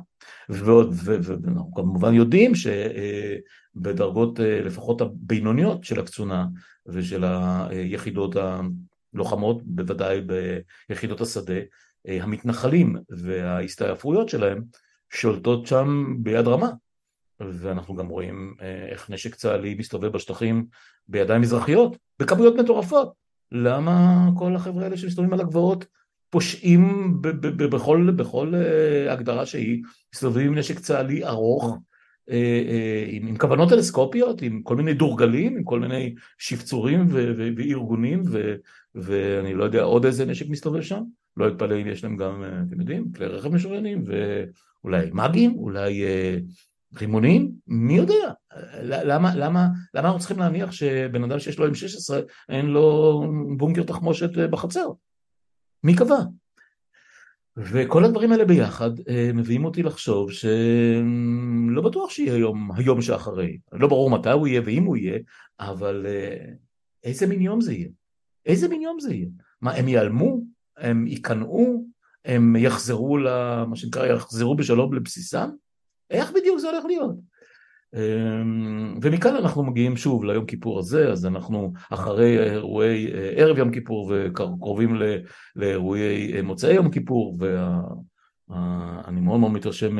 ואנחנו 0.48 1.74
כמובן 1.74 2.14
יודעים 2.14 2.52
שבדרגות 2.54 4.40
אה, 4.40 4.60
לפחות 4.60 5.00
הבינוניות 5.00 5.84
של 5.84 6.00
הקצונה 6.00 6.46
ושל 6.86 7.24
היחידות 7.24 8.36
הלוחמות, 9.14 9.62
בוודאי 9.64 10.20
ביחידות 10.88 11.20
השדה, 11.20 11.60
המתנחלים 12.04 12.96
וההסתעפויות 13.08 14.28
שלהם 14.28 14.62
שולטות 15.10 15.66
שם 15.66 16.16
ביד 16.18 16.46
רמה. 16.48 16.70
ואנחנו 17.40 17.94
גם 17.94 18.08
רואים 18.08 18.54
אה, 18.62 18.86
איך 18.88 19.10
נשק 19.10 19.34
צה"לי 19.34 19.74
מסתובב 19.74 20.12
בשטחים 20.12 20.66
בידיים 21.08 21.40
מזרחיות, 21.40 21.96
בכמויות 22.18 22.54
מטורפות. 22.56 23.12
למה 23.52 24.26
כל 24.38 24.56
החבר'ה 24.56 24.84
האלה 24.84 24.96
שמסתובבים 24.96 25.32
על 25.32 25.40
הגבעות 25.40 25.84
פושעים 26.30 27.14
בכל, 27.56 28.10
בכל 28.16 28.54
אה, 28.54 29.12
הגדרה 29.12 29.46
שהיא, 29.46 29.82
מסתובבים 30.14 30.46
עם 30.46 30.58
נשק 30.58 30.78
צה"לי 30.78 31.24
ארוך, 31.24 31.78
אה, 32.30 33.04
עם, 33.08 33.26
עם 33.26 33.36
כוונות 33.36 33.68
טלסקופיות, 33.68 34.42
עם 34.42 34.62
כל 34.62 34.76
מיני 34.76 34.94
דורגלים, 34.94 35.56
עם 35.56 35.64
כל 35.64 35.80
מיני 35.80 36.14
שפצורים 36.38 37.06
ו, 37.10 37.32
ו, 37.36 37.48
וארגונים, 37.56 38.22
ו, 38.30 38.54
ואני 38.94 39.54
לא 39.54 39.64
יודע 39.64 39.82
עוד 39.82 40.04
איזה 40.04 40.24
נשק 40.24 40.48
מסתובב 40.48 40.82
שם, 40.82 41.02
לא 41.36 41.48
אתפלא 41.48 41.80
אם 41.80 41.86
יש 41.86 42.04
להם 42.04 42.16
גם, 42.16 42.44
אתם 42.68 42.80
יודעים, 42.80 43.12
כלי 43.12 43.26
רכב 43.26 43.48
משוריינים, 43.48 44.04
ואולי 44.06 45.10
מאגים, 45.12 45.54
אולי 45.58 46.02
רימונים? 46.98 47.52
מי 47.66 47.94
יודע? 47.94 48.32
למה, 48.82 49.36
למה, 49.36 49.68
למה 49.94 50.06
אנחנו 50.06 50.18
צריכים 50.18 50.38
להניח 50.38 50.72
שבן 50.72 51.24
אדם 51.24 51.38
שיש 51.38 51.58
לו 51.58 51.66
M16 51.66 52.14
אין 52.48 52.66
לו 52.66 53.22
בונקר 53.56 53.82
תחמושת 53.82 54.38
אה, 54.38 54.48
בחצר? 54.48 54.86
מי 55.84 55.96
קבע? 55.96 56.18
וכל 57.56 58.04
הדברים 58.04 58.32
האלה 58.32 58.44
ביחד 58.44 58.90
אה, 59.08 59.30
מביאים 59.34 59.64
אותי 59.64 59.82
לחשוב 59.82 60.32
שלא 60.32 61.82
בטוח 61.84 62.10
שיהיה 62.10 62.34
היום, 62.34 62.72
היום 62.76 63.02
שאחרי. 63.02 63.58
לא 63.72 63.88
ברור 63.88 64.10
מתי 64.10 64.30
הוא 64.30 64.46
יהיה 64.46 64.62
ואם 64.64 64.84
הוא 64.84 64.96
יהיה, 64.96 65.18
אבל 65.60 66.06
אה, 66.08 66.52
איזה 67.04 67.26
מין 67.26 67.40
יום 67.40 67.60
זה 67.60 67.72
יהיה? 67.72 67.88
איזה 68.46 68.68
מין 68.68 68.82
יום 68.82 69.00
זה 69.00 69.14
יהיה? 69.14 69.28
מה, 69.60 69.72
הם 69.72 69.88
ייעלמו? 69.88 70.40
הם 70.76 71.06
ייכנעו? 71.06 71.86
הם 72.24 72.56
יחזרו, 72.56 73.18
למה 73.18 73.76
שנקרא, 73.76 74.06
יחזרו 74.06 74.56
בשלום 74.56 74.94
לבסיסם? 74.94 75.50
איך 76.10 76.32
בדיוק 76.32 76.58
זה 76.58 76.70
הולך 76.70 76.84
להיות? 76.84 77.16
אמ, 77.94 78.98
ומכאן 79.02 79.36
אנחנו 79.36 79.64
מגיעים 79.64 79.96
שוב 79.96 80.24
ליום 80.24 80.46
כיפור 80.46 80.78
הזה, 80.78 81.12
אז 81.12 81.26
אנחנו 81.26 81.72
אחרי 81.90 82.50
אירועי 82.50 83.12
אה, 83.14 83.30
ערב 83.36 83.58
יום 83.58 83.70
כיפור 83.70 84.12
וקרובים 84.14 84.96
לאירועי 85.56 86.36
אה, 86.36 86.42
מוצאי 86.42 86.74
יום 86.74 86.90
כיפור, 86.90 87.38
ואני 88.48 89.20
מאוד 89.20 89.40
מאוד 89.40 89.52
מתרשם 89.52 89.96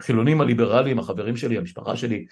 מהחילונים 0.00 0.40
אה, 0.40 0.44
הליברליים, 0.44 0.98
החברים 0.98 1.36
שלי, 1.36 1.58
המשפחה 1.58 1.96
שלי, 1.96 2.26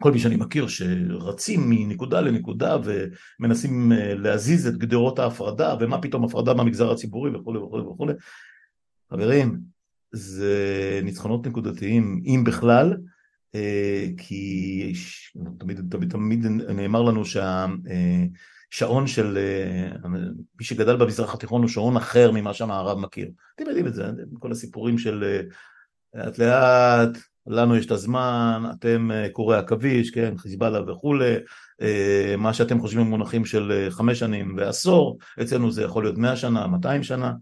כל 0.00 0.12
מי 0.12 0.18
שאני 0.18 0.36
מכיר 0.36 0.68
שרצים 0.68 1.70
מנקודה 1.70 2.20
לנקודה 2.20 2.76
ומנסים 2.84 3.92
להזיז 3.94 4.66
את 4.66 4.76
גדרות 4.76 5.18
ההפרדה 5.18 5.74
ומה 5.80 6.02
פתאום 6.02 6.24
הפרדה 6.24 6.54
במגזר 6.54 6.92
הציבורי 6.92 7.30
וכולי 7.36 7.58
וכולי 7.58 7.82
וכולי. 7.82 8.12
חברים, 9.10 9.60
זה 10.12 11.00
ניצחונות 11.02 11.46
נקודתיים, 11.46 12.22
אם 12.24 12.44
בכלל, 12.46 12.96
אה, 13.54 14.06
כי 14.16 14.92
תמיד, 15.58 15.80
תמיד, 15.90 16.10
תמיד 16.10 16.46
נאמר 16.46 17.02
לנו 17.02 17.22
שהשעון 17.24 19.06
של 19.06 19.38
מי 20.58 20.64
שגדל 20.64 20.96
במזרח 20.96 21.34
התיכון 21.34 21.62
הוא 21.62 21.68
שעון 21.68 21.96
אחר 21.96 22.30
ממה 22.30 22.54
שהמערב 22.54 22.98
מכיר. 22.98 23.30
אתם 23.54 23.64
יודעים 23.66 23.86
את 23.86 23.94
זה, 23.94 24.10
כל 24.38 24.52
הסיפורים 24.52 24.98
של 24.98 25.42
לאט 26.14 26.38
לאט, 26.38 27.18
לנו 27.46 27.76
יש 27.76 27.86
את 27.86 27.90
הזמן, 27.90 28.62
אתם 28.78 29.10
קורי 29.32 29.56
עכביש, 29.56 30.10
כן, 30.10 30.36
חיזבאללה 30.36 30.92
וכולי, 30.92 31.34
מה 32.38 32.54
שאתם 32.54 32.80
חושבים 32.80 33.06
במונחים 33.06 33.44
של 33.44 33.86
חמש 33.90 34.18
שנים 34.18 34.54
ועשור, 34.56 35.18
אצלנו 35.42 35.70
זה 35.70 35.82
יכול 35.82 36.04
להיות 36.04 36.18
מאה 36.18 36.36
שנה, 36.36 36.66
מאתיים 36.66 37.02
שנה, 37.02 37.32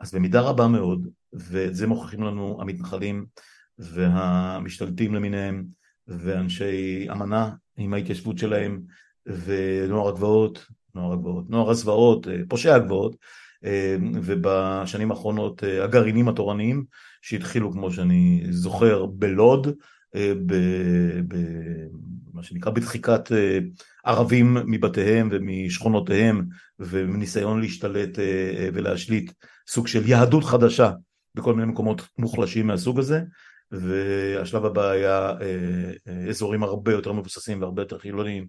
אז 0.00 0.14
במידה 0.14 0.40
רבה 0.40 0.68
מאוד, 0.68 1.08
ואת 1.34 1.74
זה 1.74 1.86
מוכיחים 1.86 2.22
לנו 2.22 2.58
המתנחלים 2.60 3.26
והמשתלטים 3.78 5.14
למיניהם, 5.14 5.64
ואנשי 6.08 7.06
אמנה 7.12 7.50
עם 7.76 7.94
ההתיישבות 7.94 8.38
שלהם, 8.38 8.80
ונוער 9.26 10.08
הגבעות, 10.08 10.66
נוער 10.94 11.12
הגבעות, 11.12 11.50
נוער 11.50 11.70
הזוועות, 11.70 12.26
פושעי 12.48 12.72
הגבעות, 12.72 13.16
ובשנים 14.22 15.10
האחרונות 15.10 15.62
הגרעינים 15.82 16.28
התורניים 16.28 16.84
שהתחילו 17.22 17.72
כמו 17.72 17.92
שאני 17.92 18.44
זוכר 18.50 19.06
בלוד, 19.06 19.68
במה 21.28 22.42
שנקרא 22.42 22.72
בדחיקת 22.72 23.32
ערבים 24.04 24.54
מבתיהם 24.54 25.28
ומשכונותיהם 25.32 26.44
וניסיון 26.78 27.60
להשתלט 27.60 28.18
ולהשליט 28.74 29.32
סוג 29.68 29.86
של 29.86 30.08
יהדות 30.08 30.44
חדשה 30.44 30.90
בכל 31.34 31.54
מיני 31.54 31.72
מקומות 31.72 32.02
מוחלשים 32.18 32.66
מהסוג 32.66 32.98
הזה 32.98 33.20
והשלב 33.70 34.64
הבא 34.64 34.90
היה 34.90 35.32
אזורים 36.28 36.62
הרבה 36.62 36.92
יותר 36.92 37.12
מבוססים 37.12 37.60
והרבה 37.60 37.82
יותר 37.82 37.98
חילוניים 37.98 38.46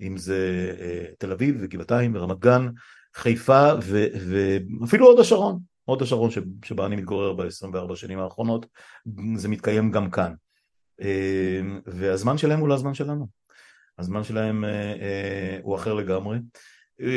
אם 0.00 0.16
זה 0.16 0.72
תל 1.18 1.32
אביב 1.32 1.56
וגבעתיים 1.60 2.14
ורמת 2.14 2.38
גן, 2.38 2.68
חיפה 3.14 3.68
ואפילו 3.80 5.06
הוד 5.06 5.20
השרון, 5.20 5.58
הוד 5.84 6.02
השרון 6.02 6.30
שבה 6.64 6.86
אני 6.86 6.96
מתגורר 6.96 7.32
ב-24 7.32 7.96
שנים 7.96 8.18
האחרונות, 8.18 8.66
זה 9.36 9.48
מתקיים 9.48 9.90
גם 9.90 10.10
כאן. 10.10 10.32
והזמן 11.86 12.38
שלהם 12.38 12.60
הוא 12.60 12.68
לא 12.68 12.74
הזמן 12.74 12.94
שלנו, 12.94 13.26
הזמן 13.98 14.24
שלהם 14.24 14.64
הוא 15.62 15.76
אחר 15.76 15.94
לגמרי 15.94 16.38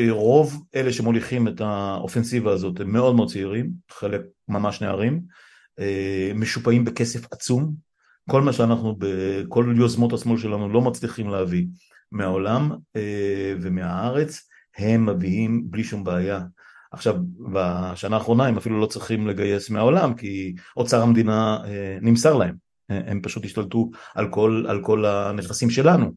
רוב 0.09 0.63
אלה 0.75 0.93
שמוליכים 0.93 1.47
את 1.47 1.61
האופנסיבה 1.61 2.51
הזאת 2.53 2.79
הם 2.79 2.91
מאוד 2.91 3.15
מאוד 3.15 3.29
צעירים, 3.29 3.71
חלק 3.91 4.21
ממש 4.47 4.81
נערים, 4.81 5.21
משופעים 6.35 6.85
בכסף 6.85 7.33
עצום, 7.33 7.73
כל 8.29 8.41
מה 8.41 8.53
שאנחנו 8.53 8.95
בכל 8.97 9.73
יוזמות 9.77 10.13
השמאל 10.13 10.37
שלנו 10.37 10.69
לא 10.69 10.81
מצליחים 10.81 11.29
להביא 11.29 11.65
מהעולם 12.11 12.71
ומהארץ, 13.61 14.49
הם 14.77 15.09
מביאים 15.09 15.63
בלי 15.65 15.83
שום 15.83 16.03
בעיה. 16.03 16.41
עכשיו, 16.91 17.15
בשנה 17.53 18.15
האחרונה 18.15 18.45
הם 18.45 18.57
אפילו 18.57 18.79
לא 18.79 18.85
צריכים 18.85 19.27
לגייס 19.27 19.69
מהעולם, 19.69 20.13
כי 20.13 20.55
אוצר 20.77 21.01
המדינה 21.01 21.57
נמסר 22.01 22.37
להם, 22.37 22.55
הם 22.89 23.21
פשוט 23.21 23.45
השתלטו 23.45 23.91
על 24.15 24.29
כל, 24.29 24.65
על 24.67 24.83
כל 24.83 25.05
הנכסים 25.05 25.69
שלנו. 25.69 26.11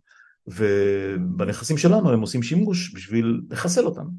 ובנכסים 0.46 1.78
שלנו 1.78 2.10
הם 2.10 2.20
עושים 2.20 2.42
שימוש 2.42 2.94
בשביל 2.94 3.40
לחסל 3.50 3.84
אותנו. 3.84 4.10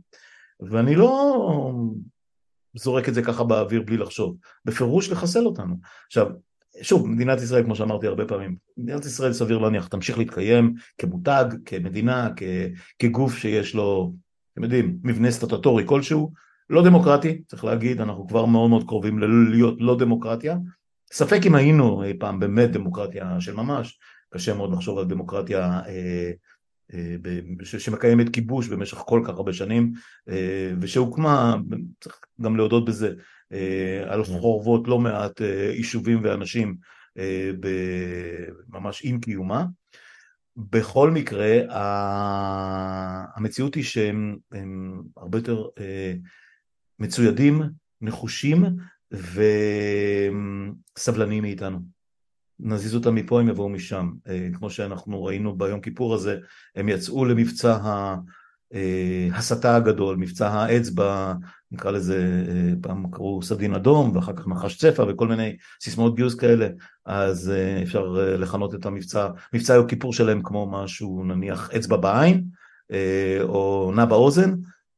ואני 0.59 0.95
לא 0.95 1.71
זורק 2.75 3.09
את 3.09 3.13
זה 3.13 3.21
ככה 3.21 3.43
באוויר 3.43 3.81
בלי 3.81 3.97
לחשוב, 3.97 4.37
בפירוש 4.65 5.09
לחסל 5.09 5.45
אותנו. 5.45 5.75
עכשיו, 6.07 6.27
שוב, 6.81 7.07
מדינת 7.07 7.41
ישראל, 7.41 7.63
כמו 7.63 7.75
שאמרתי 7.75 8.07
הרבה 8.07 8.25
פעמים, 8.25 8.55
מדינת 8.77 9.05
ישראל 9.05 9.33
סביר 9.33 9.57
להניח 9.57 9.87
תמשיך 9.87 10.17
להתקיים 10.17 10.73
כמותג, 10.97 11.45
כמדינה, 11.65 12.29
כ, 12.35 12.43
כגוף 12.99 13.37
שיש 13.37 13.75
לו, 13.75 14.13
אתם 14.53 14.63
יודעים, 14.63 14.97
מבנה 15.03 15.31
סטטוטורי 15.31 15.83
כלשהו, 15.87 16.31
לא 16.69 16.83
דמוקרטי, 16.83 17.41
צריך 17.47 17.65
להגיד, 17.65 18.01
אנחנו 18.01 18.27
כבר 18.27 18.45
מאוד 18.45 18.69
מאוד 18.69 18.87
קרובים 18.87 19.19
להיות 19.51 19.75
לא 19.79 19.97
דמוקרטיה. 19.97 20.57
ספק 21.11 21.39
אם 21.45 21.55
היינו 21.55 22.03
אי 22.03 22.13
פעם 22.19 22.39
באמת 22.39 22.71
דמוקרטיה 22.71 23.41
של 23.41 23.53
ממש, 23.53 23.99
קשה 24.33 24.53
מאוד 24.53 24.73
לחשוב 24.73 24.97
על 24.97 25.05
דמוקרטיה 25.05 25.81
אה, 25.87 26.31
אה, 26.93 27.15
שמקיימת 27.65 28.33
כיבוש 28.33 28.67
במשך 28.67 28.97
כל 28.97 29.21
כך 29.25 29.29
הרבה 29.29 29.53
שנים 29.53 29.93
אה, 30.29 30.71
ושהוקמה, 30.81 31.55
צריך 32.01 32.19
גם 32.41 32.57
להודות 32.57 32.85
בזה, 32.85 33.13
על 34.07 34.23
חורבות 34.23 34.87
לא 34.87 34.99
מעט 34.99 35.41
יישובים 35.73 36.19
ואנשים 36.23 36.75
ממש 38.69 39.01
עם 39.03 39.19
קיומה. 39.19 39.65
בכל 40.57 41.11
מקרה, 41.11 41.57
המציאות 43.35 43.75
היא 43.75 43.83
שהם 43.83 44.37
הרבה 45.17 45.37
יותר 45.37 45.63
מצוידים, 46.99 47.61
נחושים 48.01 48.65
וסבלניים 50.97 51.43
מאיתנו. 51.43 51.94
נזיז 52.59 52.95
אותם 52.95 53.15
מפה, 53.15 53.39
הם 53.39 53.49
יבואו 53.49 53.69
משם. 53.69 54.11
אה, 54.27 54.47
כמו 54.53 54.69
שאנחנו 54.69 55.23
ראינו 55.23 55.57
ביום 55.57 55.81
כיפור 55.81 56.13
הזה, 56.13 56.37
הם 56.75 56.89
יצאו 56.89 57.25
למבצע 57.25 57.77
ההסתה 59.33 59.71
אה, 59.71 59.75
הגדול, 59.75 60.15
מבצע 60.15 60.47
האצבע, 60.49 61.33
נקרא 61.71 61.91
לזה, 61.91 62.43
אה, 62.47 62.73
פעם 62.81 63.11
קראו 63.11 63.43
סדין 63.43 63.73
אדום, 63.73 64.15
ואחר 64.15 64.33
כך 64.33 64.47
נחש 64.47 64.77
צפע 64.77 65.03
וכל 65.07 65.27
מיני 65.27 65.57
סיסמאות 65.81 66.15
גיוס 66.15 66.35
כאלה, 66.35 66.67
אז 67.05 67.51
אפשר 67.83 68.05
לכנות 68.37 68.75
את 68.75 68.85
המבצע, 68.85 69.29
מבצע 69.53 69.73
יום 69.73 69.87
כיפור 69.87 70.13
שלהם 70.13 70.41
כמו 70.43 70.71
משהו 70.71 71.23
נניח 71.23 71.71
אצבע 71.75 71.97
בעין, 71.97 72.43
או 73.41 73.91
נע 73.95 74.05
באוזן, 74.05 74.53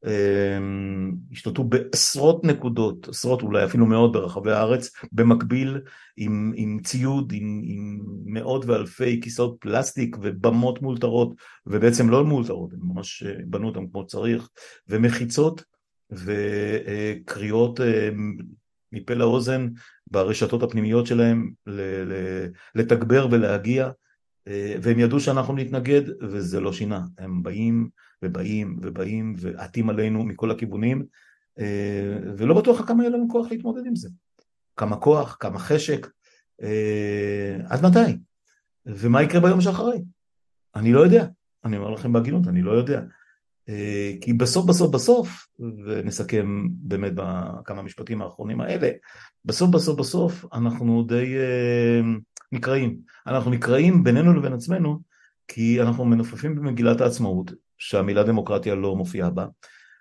אמ, 0.06 1.14
השתלטו 1.32 1.64
בעשרות 1.64 2.44
נקודות, 2.44 3.08
עשרות 3.08 3.42
אולי 3.42 3.64
אפילו 3.64 3.86
מאות 3.86 4.12
ברחבי 4.12 4.52
הארץ, 4.52 4.90
במקביל 5.12 5.80
עם, 6.16 6.52
עם 6.56 6.78
ציוד, 6.84 7.32
עם, 7.32 7.60
עם 7.64 8.00
מאות 8.24 8.64
ואלפי 8.64 9.20
כיסאות 9.22 9.56
פלסטיק 9.60 10.16
ובמות 10.22 10.82
מאולתרות, 10.82 11.34
ובעצם 11.66 12.10
לא 12.10 12.24
מאולתרות, 12.24 12.72
הם 12.72 12.78
ממש 12.82 13.22
אה, 13.22 13.34
בנו 13.46 13.68
אותם 13.68 13.88
כמו 13.88 14.06
צריך, 14.06 14.48
ומחיצות 14.88 15.64
וקריאות 16.10 17.80
אה, 17.80 18.10
מפה 18.92 19.14
לאוזן 19.14 19.68
ברשתות 20.06 20.62
הפנימיות 20.62 21.06
שלהם 21.06 21.50
לתגבר 22.74 23.28
ולהגיע, 23.30 23.90
אה, 24.48 24.74
והם 24.82 24.98
ידעו 24.98 25.20
שאנחנו 25.20 25.54
נתנגד, 25.54 26.02
וזה 26.22 26.60
לא 26.60 26.72
שינה, 26.72 27.00
הם 27.18 27.42
באים 27.42 27.88
ובאים 28.22 28.78
ובאים 28.82 29.34
ועטים 29.38 29.90
עלינו 29.90 30.24
מכל 30.24 30.50
הכיוונים 30.50 31.06
אה, 31.58 32.18
ולא 32.36 32.54
בטוח 32.54 32.86
כמה 32.86 33.02
יהיה 33.02 33.16
לנו 33.16 33.28
כוח 33.28 33.50
להתמודד 33.50 33.86
עם 33.86 33.96
זה. 33.96 34.08
כמה 34.76 34.96
כוח, 34.96 35.36
כמה 35.40 35.58
חשק, 35.58 36.06
אה, 36.62 37.56
עד 37.68 37.86
מתי? 37.86 38.18
ומה 38.86 39.22
יקרה 39.22 39.40
ביום 39.40 39.60
שאחרי? 39.60 40.02
אני 40.74 40.92
לא 40.92 41.00
יודע, 41.00 41.26
אני 41.64 41.76
אומר 41.76 41.90
לכם 41.90 42.12
בהגינות, 42.12 42.48
אני 42.48 42.62
לא 42.62 42.72
יודע. 42.72 43.02
אה, 43.68 44.12
כי 44.20 44.32
בסוף 44.32 44.66
בסוף 44.66 44.94
בסוף, 44.94 45.48
ונסכם 45.58 46.66
באמת 46.70 47.12
בכמה 47.14 47.82
משפטים 47.82 48.22
האחרונים 48.22 48.60
האלה, 48.60 48.90
בסוף 49.44 49.70
בסוף 49.70 49.98
בסוף 49.98 50.44
אנחנו 50.52 51.02
די 51.02 51.34
נקראים. 52.52 52.98
אנחנו 53.26 53.50
נקראים 53.50 54.04
בינינו 54.04 54.34
לבין 54.34 54.52
עצמנו 54.52 54.98
כי 55.48 55.82
אנחנו 55.82 56.04
מנופפים 56.04 56.56
במגילת 56.56 57.00
העצמאות 57.00 57.52
שהמילה 57.78 58.22
דמוקרטיה 58.22 58.74
לא 58.74 58.96
מופיעה 58.96 59.30
בה, 59.30 59.46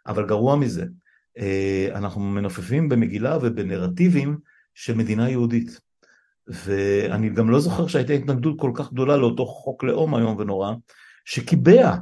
אבל 0.07 0.25
גרוע 0.25 0.55
מזה, 0.55 0.86
אה, 1.38 1.88
אנחנו 1.95 2.21
מנופפים 2.21 2.89
במגילה 2.89 3.38
ובנרטיבים 3.41 4.38
של 4.73 4.95
מדינה 4.95 5.30
יהודית. 5.30 5.80
ואני 6.47 7.30
גם 7.30 7.49
לא 7.49 7.59
זוכר 7.59 7.88
שהייתה 7.88 8.13
התנגדות 8.13 8.59
כל 8.59 8.71
כך 8.73 8.91
גדולה 8.91 9.17
לאותו 9.17 9.45
חוק 9.45 9.84
לאום 9.84 10.15
איום 10.15 10.38
ונורא, 10.38 10.73
שקיבע 11.25 11.95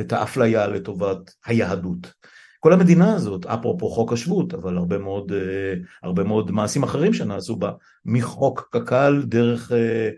את 0.00 0.12
האפליה 0.12 0.66
לטובת 0.66 1.34
היהדות. 1.46 2.12
כל 2.60 2.72
המדינה 2.72 3.14
הזאת, 3.14 3.46
אפרופו 3.46 3.90
חוק 3.90 4.12
השבות, 4.12 4.54
אבל 4.54 4.76
הרבה 4.76 4.98
מאוד, 4.98 5.32
אה, 5.32 5.74
הרבה 6.02 6.24
מאוד 6.24 6.50
מעשים 6.50 6.82
אחרים 6.82 7.12
שנעשו 7.14 7.56
בה, 7.56 7.72
מחוק 8.04 8.68
קק"ל 8.72 9.22
דרך, 9.26 9.72
אה, 9.72 10.10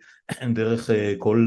דרך 0.54 0.90
כל 1.18 1.46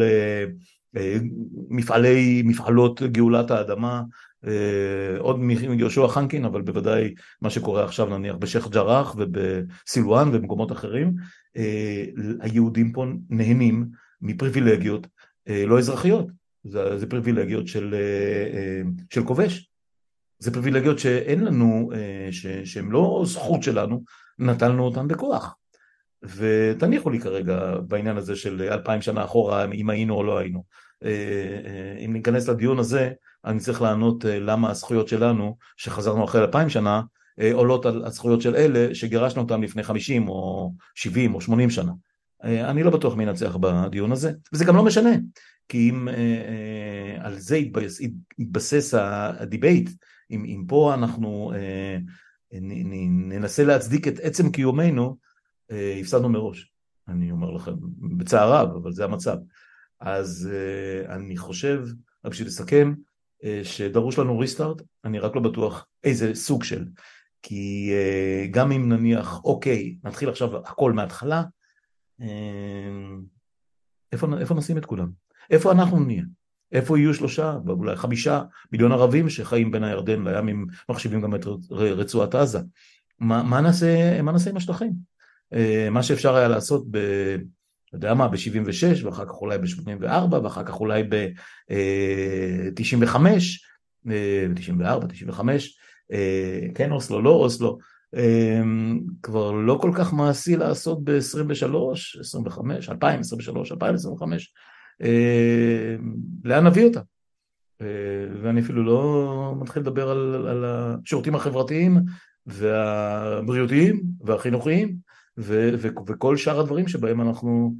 מפעלי, 1.70 2.42
מפעלות 2.46 3.02
גאולת 3.04 3.52
האדמה, 3.52 4.02
אה, 4.46 5.20
עוד 5.20 5.40
מיהושע 5.40 6.08
חנקין, 6.08 6.46
אבל 6.46 6.62
בוודאי 6.62 7.14
מה 7.42 7.50
שקורה 7.50 7.84
עכשיו 7.84 8.18
נניח 8.18 8.36
בשייח' 8.36 8.68
ג'ראח 8.68 9.16
ובסילואן 9.18 10.28
ובמקומות 10.28 10.72
אחרים, 10.72 11.16
אה, 11.58 12.06
היהודים 12.40 12.92
פה 12.92 13.06
נהנים 13.30 13.86
מפריבילגיות 14.22 15.08
אה, 15.48 15.66
לא 15.66 15.80
אזרחיות, 15.80 16.28
זה, 16.64 16.98
זה 16.98 17.10
פריבילגיות 17.10 17.68
של, 17.68 17.96
של 19.10 19.24
כובש, 19.24 19.70
זה 20.40 20.54
פריבילגיות 20.54 21.00
שאין 21.00 21.44
לנו, 21.44 21.92
שהן 22.64 22.90
לא 22.90 23.24
זכות 23.26 23.64
שלנו, 23.64 24.04
נטלנו 24.40 24.84
אותן 24.84 25.08
בכוח. 25.08 25.56
ותניחו 26.24 27.10
לי 27.10 27.20
כרגע 27.20 27.76
בעניין 27.88 28.18
הזה 28.18 28.36
של 28.36 28.62
אלפיים 28.62 29.02
שנה 29.02 29.24
אחורה, 29.24 29.66
אם 29.74 29.90
היינו 29.90 30.16
או 30.16 30.24
לא 30.24 30.38
היינו. 30.38 30.64
אם 32.06 32.14
ניכנס 32.14 32.48
לדיון 32.48 32.80
הזה, 32.80 33.12
אני 33.46 33.60
צריך 33.60 33.82
לענות 33.82 34.26
למה 34.28 34.70
הזכויות 34.70 35.08
שלנו, 35.08 35.58
שחזרנו 35.78 36.26
אחרי 36.26 36.42
אלפיים 36.42 36.70
שנה, 36.70 37.02
עולות 37.54 37.86
על 37.86 38.06
הזכויות 38.06 38.42
של 38.42 38.56
אלה 38.56 38.96
שגירשנו 38.96 39.42
אותם 39.42 39.64
לפני 39.64 39.84
חמישים 39.84 40.30
או 40.30 40.74
שבעים 40.96 41.36
או 41.36 41.42
שמונים 41.42 41.70
שנה. 41.70 41.92
אני 42.44 42.84
לא 42.84 42.92
בטוח 42.92 43.16
מי 43.16 43.24
ינצח 43.24 43.56
בדיון 43.56 44.12
הזה, 44.12 44.32
וזה 44.54 44.66
גם 44.66 44.76
לא 44.76 44.86
משנה, 44.86 45.10
כי 45.70 45.90
אם 45.90 46.08
על 47.20 47.40
זה 47.40 47.58
יתבסס 48.38 48.94
ה 48.94 49.06
debate, 49.06 49.90
אם, 50.32 50.46
אם 50.46 50.64
פה 50.68 50.94
אנחנו 50.94 51.52
ננסה 53.10 53.64
להצדיק 53.64 54.08
את 54.08 54.20
עצם 54.20 54.52
קיומנו, 54.52 55.18
הפסדנו 56.02 56.30
מראש, 56.30 56.72
אני 57.08 57.32
אומר 57.32 57.52
לכם, 57.52 57.74
בצער 58.18 58.54
רב, 58.54 58.70
אבל 58.76 58.92
זה 58.92 59.04
המצב. 59.04 59.38
אז 60.02 60.50
אני 61.10 61.38
חושב, 61.38 61.84
רק 62.26 62.32
בשביל 62.32 62.48
לסכם, 62.48 62.94
שדרוש 63.64 64.20
לנו 64.20 64.40
ריסטארט, 64.40 64.82
אני 65.06 65.20
רק 65.20 65.36
לא 65.36 65.42
בטוח 65.42 65.88
איזה 66.04 66.36
סוג 66.36 66.64
של, 66.64 66.86
כי 67.42 67.92
גם 68.52 68.72
אם 68.72 68.90
נניח, 68.90 69.44
אוקיי, 69.44 69.98
נתחיל 70.04 70.30
עכשיו 70.30 70.58
הכל 70.58 70.92
מההתחלה, 70.92 71.44
איפה, 74.12 74.28
איפה 74.40 74.56
נשים 74.56 74.78
את 74.78 74.86
כולם? 74.86 75.10
איפה 75.50 75.72
אנחנו 75.72 76.00
נהיה? 76.00 76.24
איפה 76.72 76.98
יהיו 76.98 77.14
שלושה, 77.14 77.58
אולי 77.68 77.96
חמישה 77.96 78.42
מיליון 78.72 78.92
ערבים 78.92 79.30
שחיים 79.30 79.72
בין 79.72 79.84
הירדן 79.84 80.28
לים, 80.28 80.50
אם 80.50 80.66
מחשיבים 80.90 81.22
גם 81.22 81.36
את 81.36 81.46
רצועת 81.72 82.36
עזה? 82.36 82.60
מה, 83.20 83.44
מה, 83.44 83.62
נעשה, 83.62 84.22
מה 84.22 84.32
נעשה 84.32 84.50
עם 84.50 84.58
השטחים? 84.58 84.94
מה 85.92 86.04
שאפשר 86.04 86.36
היה 86.36 86.48
לעשות 86.48 86.86
ב... 86.92 86.98
יודע 87.94 88.14
מה, 88.14 88.28
ב-76, 88.28 89.06
ואחר 89.06 89.26
כך 89.26 89.32
אולי 89.32 89.58
ב-84, 89.58 90.36
ואחר 90.44 90.64
כך 90.64 90.80
אולי 90.80 91.04
ב-95, 91.04 93.16
ב-94, 94.06 95.08
95, 95.08 95.78
כן 96.76 96.92
אוסלו, 96.92 97.22
לא 97.22 97.30
אוסלו, 97.30 97.78
כבר 99.24 99.52
לא 99.52 99.78
כל 99.82 99.92
כך 99.96 100.14
מעשי 100.14 100.56
לעשות 100.56 101.04
ב-23, 101.04 101.76
25, 102.20 102.90
2023, 102.90 103.72
2025, 103.72 104.54
לאן 106.44 106.68
נביא 106.68 106.86
אותה? 106.86 107.02
ואני 108.42 108.62
אפילו 108.62 108.84
לא 108.84 109.56
מתחיל 109.60 109.82
לדבר 109.82 110.10
על, 110.10 110.48
על 110.48 110.66
השירותים 110.66 111.36
החברתיים 111.36 111.98
והבריאותיים 112.46 114.04
והחינוכיים 114.22 115.07
ו- 115.38 115.72
ו- 115.80 115.88
וכל 116.08 116.38
שאר 116.38 116.60
הדברים 116.60 116.88
שבהם 116.88 117.22
אנחנו 117.22 117.76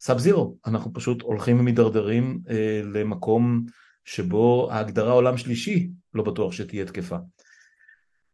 סאב 0.00 0.18
זירו, 0.18 0.56
אנחנו 0.66 0.92
פשוט 0.92 1.22
הולכים 1.22 1.60
ומידרדרים 1.60 2.40
אה, 2.50 2.80
למקום 2.84 3.64
שבו 4.04 4.68
ההגדרה 4.72 5.12
עולם 5.12 5.36
שלישי 5.36 5.90
לא 6.14 6.22
בטוח 6.22 6.52
שתהיה 6.52 6.84
תקפה. 6.84 7.16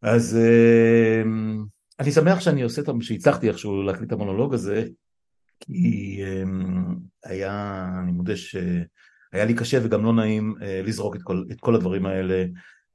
אז 0.03 0.37
אה, 0.37 1.23
אני 2.01 2.13
שמח 2.13 2.41
שאני 2.41 2.63
עושה, 2.63 2.83
שהצלחתי 3.01 3.49
איכשהו 3.49 3.83
להקליט 3.83 4.09
את 4.09 4.13
המונולוג 4.13 4.55
הזה, 4.55 4.85
כי 5.61 6.21
אה, 6.23 6.43
היה, 7.25 7.87
אני 8.03 8.13
מודה 8.13 8.37
שהיה 8.37 9.45
לי 9.45 9.55
קשה 9.55 9.79
וגם 9.83 10.05
לא 10.05 10.13
נעים 10.13 10.55
אה, 10.63 10.83
לזרוק 10.85 11.17
את 11.17 11.23
כל, 11.23 11.45
את 11.51 11.61
כל 11.61 11.75
הדברים 11.75 12.07
האלה 12.07 12.45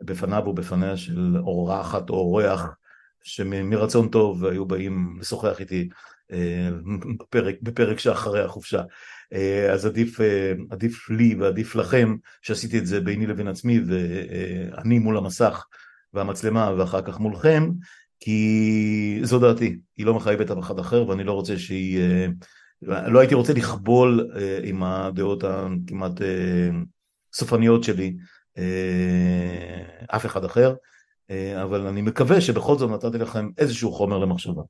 בפניו 0.01 0.43
ובפניה 0.47 0.97
של 0.97 1.38
אורחת 1.38 2.09
או 2.09 2.16
אורח 2.16 2.76
שמרצון 3.24 4.07
טוב 4.09 4.45
היו 4.45 4.65
באים 4.65 5.17
לשוחח 5.19 5.59
איתי 5.59 5.89
בפרק, 7.19 7.55
בפרק 7.61 7.99
שאחרי 7.99 8.41
החופשה. 8.41 8.82
אז 9.74 9.86
עדיף, 9.86 10.19
עדיף 10.69 11.09
לי 11.09 11.36
ועדיף 11.36 11.76
לכם 11.76 12.15
שעשיתי 12.41 12.78
את 12.80 12.86
זה 12.86 13.01
ביני 13.01 13.28
לבין 13.28 13.47
עצמי 13.47 13.80
ואני 13.88 14.99
מול 14.99 15.17
המסך 15.17 15.65
והמצלמה 16.13 16.74
ואחר 16.78 17.01
כך 17.01 17.19
מולכם, 17.19 17.69
כי 18.19 19.19
זו 19.24 19.39
דעתי, 19.39 19.78
היא 19.97 20.05
לא 20.05 20.13
מחייבת 20.13 20.51
אף 20.51 20.59
אחד 20.59 20.80
אחר 20.80 21.07
ואני 21.07 21.24
לא 21.24 21.32
רוצה 21.32 21.59
שהיא, 21.59 21.99
לא 22.82 23.19
הייתי 23.19 23.36
רוצה 23.36 23.53
לכבול 23.53 24.32
עם 24.63 24.84
הדעות 24.84 25.43
הכמעט 25.43 26.11
סופניות 27.34 27.84
שלי 27.84 28.15
אף 30.15 30.26
אחד 30.26 30.45
אחר. 30.45 30.74
אה, 31.30 31.63
אבל 31.63 31.88
אני 31.88 32.01
מקווה 32.01 32.41
שבכל 32.41 32.78
זאת 32.78 32.91
נתתי 32.91 33.17
לכם 33.17 33.49
איזשהו 33.57 33.91
חומר 33.91 34.17
למחשבה. 34.17 34.61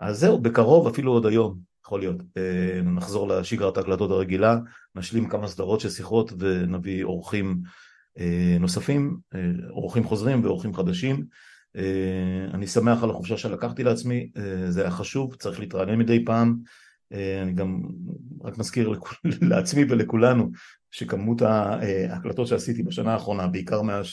אז 0.00 0.18
זהו, 0.18 0.38
בקרוב, 0.38 0.86
אפילו 0.86 1.12
עוד 1.12 1.26
היום, 1.26 1.58
יכול 1.84 2.00
להיות, 2.00 2.16
אה, 2.36 2.82
נחזור 2.82 3.28
לשגרת 3.28 3.76
ההקלטות 3.76 4.10
הרגילה, 4.10 4.58
נשלים 4.94 5.28
כמה 5.28 5.48
סדרות 5.48 5.80
של 5.80 5.90
שיחות 5.90 6.32
ונביא 6.38 7.04
אורחים 7.04 7.60
אה, 8.18 8.56
נוספים, 8.60 9.16
אורחים 9.70 10.04
חוזרים 10.04 10.44
ואורחים 10.44 10.74
חדשים. 10.74 11.24
אני 12.54 12.66
שמח 12.66 13.02
על 13.02 13.10
החופשה 13.10 13.36
שלקחתי 13.36 13.84
לעצמי, 13.84 14.30
זה 14.68 14.80
היה 14.80 14.90
חשוב, 14.90 15.34
צריך 15.34 15.60
להתרענן 15.60 15.98
מדי 15.98 16.24
פעם. 16.24 16.56
אני 17.42 17.52
גם 17.52 17.82
רק 18.44 18.58
מזכיר 18.58 18.92
לעצמי 19.50 19.84
ולכולנו 19.88 20.50
שכמות 20.90 21.42
ההקלטות 21.42 22.46
שעשיתי 22.46 22.82
בשנה 22.82 23.12
האחרונה, 23.12 23.46
בעיקר 23.46 23.82
מאז. 23.82 24.06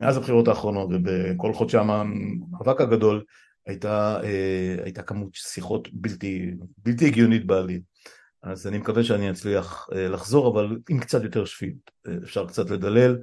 מאז 0.00 0.16
הבחירות 0.16 0.48
האחרונות 0.48 0.88
ובכל 0.92 1.52
חודשי 1.52 1.76
המאבק 1.78 2.80
הגדול 2.80 3.24
הייתה, 3.68 4.20
אה, 4.24 4.76
הייתה 4.84 5.02
כמות 5.02 5.34
שיחות 5.34 5.88
בלתי, 5.92 6.50
בלתי 6.84 7.06
הגיונית 7.06 7.46
בעליל. 7.46 7.80
אז 8.42 8.66
אני 8.66 8.78
מקווה 8.78 9.04
שאני 9.04 9.30
אצליח 9.30 9.88
אה, 9.94 10.08
לחזור, 10.08 10.48
אבל 10.52 10.78
עם 10.88 11.00
קצת 11.00 11.22
יותר 11.22 11.44
שפיות. 11.44 11.90
אה, 12.08 12.12
אפשר 12.24 12.46
קצת 12.46 12.70
לדלל, 12.70 13.18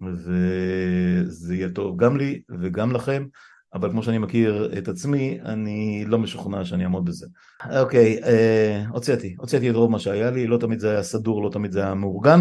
וזה 0.00 1.54
יהיה 1.54 1.68
טוב 1.68 1.96
גם 1.96 2.16
לי 2.16 2.42
וגם 2.60 2.92
לכם, 2.92 3.26
אבל 3.74 3.90
כמו 3.90 4.02
שאני 4.02 4.18
מכיר 4.18 4.78
את 4.78 4.88
עצמי, 4.88 5.38
אני 5.44 6.04
לא 6.06 6.18
משוכנע 6.18 6.64
שאני 6.64 6.84
אעמוד 6.84 7.04
בזה. 7.04 7.26
אוקיי, 7.80 8.20
הוצאתי, 8.88 9.34
הוצאתי 9.38 9.70
את 9.70 9.74
רוב 9.74 9.90
מה 9.90 9.98
שהיה 9.98 10.30
לי, 10.30 10.46
לא 10.46 10.58
תמיד 10.58 10.78
זה 10.78 10.90
היה 10.90 11.02
סדור, 11.02 11.42
לא 11.42 11.50
תמיד 11.50 11.72
זה 11.72 11.80
היה 11.82 11.94
מאורגן, 11.94 12.40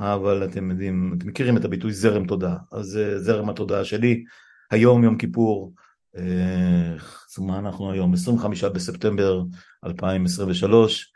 אבל 0.00 0.44
אתם 0.44 0.70
יודעים, 0.70 1.14
אתם 1.18 1.28
מכירים 1.28 1.56
את 1.56 1.64
הביטוי 1.64 1.92
זרם 1.92 2.26
תודעה, 2.26 2.56
אז 2.72 2.86
זה 2.86 3.18
זרם 3.18 3.50
התודעה 3.50 3.84
שלי, 3.84 4.24
היום 4.70 5.04
יום 5.04 5.18
כיפור, 5.18 5.74
אה, 6.16 6.94
מה 7.38 7.58
אנחנו 7.58 7.92
היום? 7.92 8.14
25 8.14 8.64
בספטמבר 8.64 9.42
2023, 9.86 11.12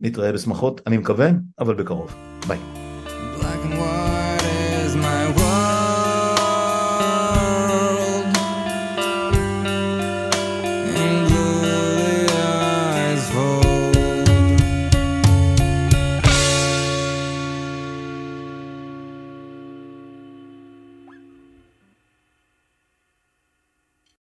נתראה 0.00 0.32
בשמחות, 0.32 0.80
אני 0.86 0.96
מקווה, 0.96 1.30
אבל 1.58 1.74
בקרוב, 1.74 2.14
ביי. 2.48 2.58